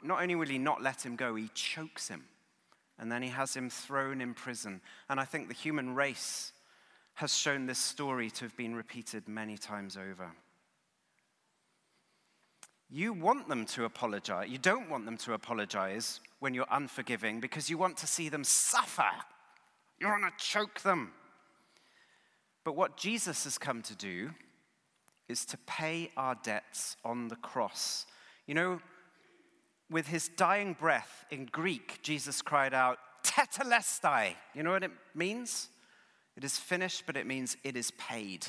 Not 0.02 0.20
only 0.20 0.34
will 0.34 0.48
he 0.48 0.58
not 0.58 0.82
let 0.82 1.06
him 1.06 1.16
go, 1.16 1.34
he 1.36 1.48
chokes 1.54 2.08
him. 2.08 2.24
And 2.98 3.10
then 3.10 3.22
he 3.22 3.30
has 3.30 3.54
him 3.54 3.70
thrown 3.70 4.20
in 4.20 4.34
prison. 4.34 4.80
And 5.08 5.18
I 5.18 5.24
think 5.24 5.48
the 5.48 5.54
human 5.54 5.94
race 5.94 6.52
has 7.14 7.34
shown 7.34 7.66
this 7.66 7.78
story 7.78 8.30
to 8.30 8.44
have 8.44 8.56
been 8.56 8.74
repeated 8.74 9.28
many 9.28 9.56
times 9.56 9.96
over. 9.96 10.32
You 12.90 13.12
want 13.12 13.48
them 13.48 13.64
to 13.66 13.84
apologize. 13.84 14.50
You 14.50 14.58
don't 14.58 14.90
want 14.90 15.04
them 15.06 15.16
to 15.18 15.32
apologize 15.32 16.20
when 16.42 16.55
you're 16.55 16.66
unforgiving 16.72 17.38
because 17.38 17.70
you 17.70 17.78
want 17.78 17.96
to 17.96 18.05
see 18.05 18.28
them 18.28 18.42
suffer. 18.42 19.07
You 20.00 20.09
want 20.09 20.24
to 20.24 20.44
choke 20.44 20.81
them. 20.81 21.12
But 22.64 22.74
what 22.74 22.96
Jesus 22.96 23.44
has 23.44 23.59
come 23.59 23.81
to 23.83 23.94
do 23.94 24.31
is 25.28 25.44
to 25.46 25.59
pay 25.68 26.11
our 26.16 26.35
debts 26.42 26.96
on 27.05 27.28
the 27.28 27.37
cross. 27.37 28.07
You 28.48 28.55
know, 28.55 28.81
with 29.88 30.09
his 30.09 30.31
dying 30.37 30.72
breath 30.72 31.24
in 31.31 31.46
Greek, 31.46 32.00
Jesus 32.02 32.42
cried 32.42 32.74
out, 32.74 32.98
Tetelestai. 33.22 34.35
You 34.52 34.64
know 34.64 34.72
what 34.72 34.83
it 34.83 34.90
means? 35.14 35.68
It 36.37 36.42
is 36.42 36.59
finished, 36.59 37.05
but 37.07 37.16
it 37.16 37.24
means 37.24 37.57
it 37.62 37.76
is 37.76 37.92
paid. 37.92 38.48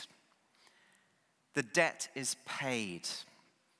The 1.54 1.62
debt 1.62 2.08
is 2.16 2.38
paid. 2.48 3.08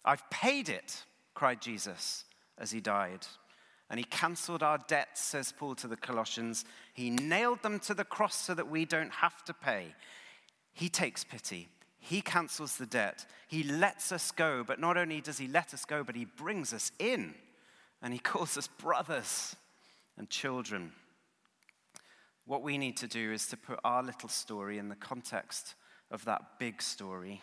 I've 0.06 0.30
paid 0.30 0.70
it, 0.70 1.04
cried 1.34 1.64
Jesus 1.64 2.26
as 2.60 2.70
he 2.70 2.80
died. 2.80 3.26
And 3.90 4.00
he 4.00 4.06
cancelled 4.06 4.64
our 4.64 4.80
debts, 4.88 5.22
says 5.22 5.54
Paul 5.56 5.76
to 5.76 5.88
the 5.88 5.98
Colossians. 5.98 6.66
He 6.94 7.10
nailed 7.10 7.62
them 7.62 7.80
to 7.82 7.94
the 7.94 8.04
cross 8.04 8.36
so 8.36 8.54
that 8.54 8.70
we 8.70 8.86
don't 8.86 9.12
have 9.12 9.44
to 9.46 9.54
pay. 9.54 9.94
He 10.74 10.90
takes 10.90 11.24
pity. 11.24 11.68
He 12.00 12.22
cancels 12.22 12.78
the 12.78 12.86
debt. 12.86 13.26
He 13.48 13.64
lets 13.64 14.12
us 14.12 14.32
go, 14.32 14.64
but 14.64 14.80
not 14.80 14.98
only 14.98 15.22
does 15.22 15.38
he 15.38 15.48
let 15.48 15.74
us 15.74 15.86
go, 15.86 16.04
but 16.04 16.16
he 16.16 16.26
brings 16.26 16.74
us 16.74 16.92
in. 17.00 17.36
And 18.02 18.14
he 18.14 18.20
calls 18.24 18.58
us 18.58 18.68
brothers 18.68 19.56
and 20.18 20.30
children. 20.30 20.92
What 22.46 22.62
we 22.62 22.78
need 22.78 22.98
to 22.98 23.08
do 23.08 23.32
is 23.32 23.48
to 23.48 23.58
put 23.58 23.80
our 23.84 24.04
little 24.04 24.28
story 24.28 24.78
in 24.78 24.90
the 24.90 24.96
context 24.96 25.76
of 26.12 26.26
that 26.26 26.60
big 26.60 26.82
story. 26.82 27.42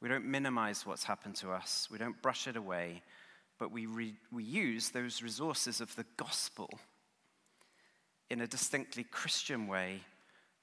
We 0.00 0.08
don't 0.08 0.24
minimize 0.24 0.86
what's 0.86 1.04
happened 1.04 1.34
to 1.36 1.50
us, 1.50 1.88
we 1.90 1.98
don't 1.98 2.20
brush 2.22 2.46
it 2.46 2.56
away, 2.56 3.02
but 3.58 3.72
we, 3.72 3.86
re- 3.86 4.16
we 4.32 4.44
use 4.44 4.90
those 4.90 5.22
resources 5.22 5.80
of 5.80 5.94
the 5.96 6.06
gospel 6.16 6.70
in 8.30 8.40
a 8.40 8.46
distinctly 8.46 9.04
Christian 9.04 9.66
way 9.66 10.02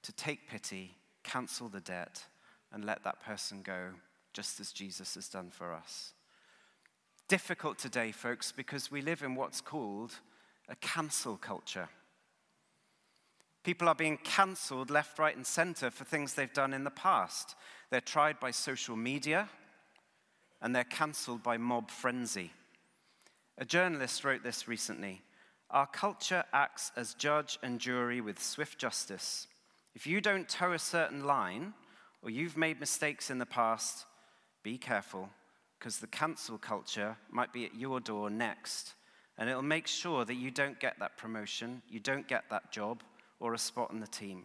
to 0.03 0.11
take 0.13 0.49
pity, 0.49 0.95
cancel 1.23 1.67
the 1.67 1.81
debt, 1.81 2.23
and 2.71 2.85
let 2.85 3.03
that 3.03 3.23
person 3.23 3.61
go, 3.63 3.89
just 4.33 4.59
as 4.59 4.71
Jesus 4.71 5.15
has 5.15 5.27
done 5.27 5.49
for 5.49 5.73
us. 5.73 6.13
Difficult 7.27 7.79
today, 7.79 8.11
folks, 8.11 8.51
because 8.51 8.91
we 8.91 9.01
live 9.01 9.23
in 9.23 9.35
what's 9.35 9.61
called 9.61 10.13
a 10.69 10.75
cancel 10.75 11.37
culture. 11.37 11.89
People 13.63 13.89
are 13.89 13.95
being 13.95 14.19
cancelled 14.23 14.91
left, 14.91 15.17
right, 15.17 15.35
and 15.35 15.45
center 15.45 15.89
for 15.89 16.03
things 16.03 16.33
they've 16.33 16.53
done 16.53 16.71
in 16.71 16.83
the 16.83 16.91
past. 16.91 17.55
They're 17.89 17.99
tried 17.99 18.39
by 18.39 18.51
social 18.51 18.95
media 18.95 19.49
and 20.61 20.75
they're 20.75 20.83
cancelled 20.83 21.41
by 21.41 21.57
mob 21.57 21.89
frenzy. 21.89 22.51
A 23.57 23.63
journalist 23.65 24.25
wrote 24.25 24.43
this 24.43 24.67
recently 24.67 25.21
Our 25.69 25.87
culture 25.87 26.43
acts 26.51 26.91
as 26.95 27.13
judge 27.13 27.57
and 27.63 27.79
jury 27.79 28.19
with 28.19 28.41
swift 28.41 28.77
justice. 28.77 29.47
If 29.93 30.05
you 30.05 30.19
don't 30.19 30.49
toe 30.49 30.73
a 30.73 30.79
certain 30.79 31.25
line 31.25 31.73
or 32.21 32.29
you've 32.29 32.57
made 32.57 32.79
mistakes 32.81 33.29
in 33.29 33.37
the 33.37 33.45
past, 33.45 34.05
be 34.61 34.77
careful 34.77 35.29
because 35.79 35.99
the 35.99 36.07
cancel 36.07 36.57
culture 36.57 37.15
might 37.29 37.53
be 37.53 37.65
at 37.65 37.75
your 37.75 38.01
door 38.01 38.29
next 38.29 38.93
and 39.37 39.49
it'll 39.49 39.61
make 39.61 39.87
sure 39.87 40.25
that 40.25 40.35
you 40.35 40.51
don't 40.51 40.79
get 40.79 40.99
that 40.99 41.17
promotion, 41.17 41.81
you 41.87 41.99
don't 41.99 42.27
get 42.27 42.43
that 42.49 42.71
job 42.71 43.03
or 43.39 43.53
a 43.53 43.57
spot 43.57 43.89
on 43.91 43.99
the 43.99 44.07
team. 44.07 44.43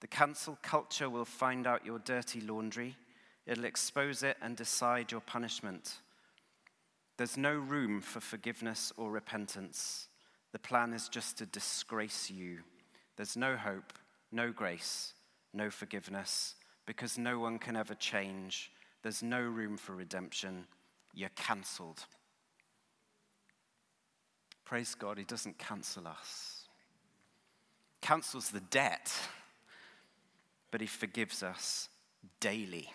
The 0.00 0.06
cancel 0.06 0.58
culture 0.62 1.10
will 1.10 1.24
find 1.24 1.66
out 1.66 1.84
your 1.84 1.98
dirty 1.98 2.40
laundry, 2.40 2.96
it'll 3.46 3.64
expose 3.64 4.22
it 4.22 4.36
and 4.40 4.56
decide 4.56 5.12
your 5.12 5.22
punishment. 5.22 5.98
There's 7.16 7.36
no 7.36 7.54
room 7.54 8.00
for 8.00 8.20
forgiveness 8.20 8.92
or 8.96 9.10
repentance. 9.10 10.08
The 10.52 10.58
plan 10.58 10.92
is 10.92 11.08
just 11.08 11.38
to 11.38 11.46
disgrace 11.46 12.30
you. 12.30 12.58
There's 13.16 13.36
no 13.36 13.56
hope, 13.56 13.92
no 14.32 14.50
grace, 14.50 15.14
no 15.52 15.70
forgiveness, 15.70 16.56
because 16.86 17.16
no 17.16 17.38
one 17.38 17.58
can 17.58 17.76
ever 17.76 17.94
change. 17.94 18.72
There's 19.02 19.22
no 19.22 19.40
room 19.40 19.76
for 19.76 19.94
redemption. 19.94 20.66
You're 21.12 21.30
cancelled. 21.30 22.04
Praise 24.64 24.94
God, 24.94 25.18
He 25.18 25.24
doesn't 25.24 25.58
cancel 25.58 26.08
us 26.08 26.64
cancels 28.04 28.50
the 28.50 28.60
debt, 28.60 29.10
but 30.70 30.82
he 30.82 30.86
forgives 30.86 31.42
us 31.42 31.88
daily. 32.38 32.86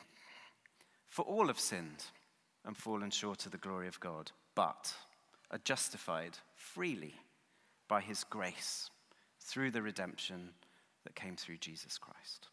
For 1.08 1.23
all 1.23 1.47
have 1.47 1.60
sinned 1.60 2.03
and 2.65 2.78
fallen 2.78 3.12
short 3.12 3.45
of 3.45 3.52
the 3.52 3.58
glory 3.58 3.88
of 3.88 4.00
God, 4.00 4.32
but 4.56 4.93
are 5.52 5.60
justified 5.63 6.38
freely 6.56 7.15
by 7.88 8.02
his 8.02 8.24
grace 8.24 8.89
through 9.39 9.72
the 9.72 9.82
redemption 9.82 10.50
that 11.04 11.15
came 11.15 11.36
through 11.36 11.58
Jesus 11.58 11.98
Christ. 11.98 12.48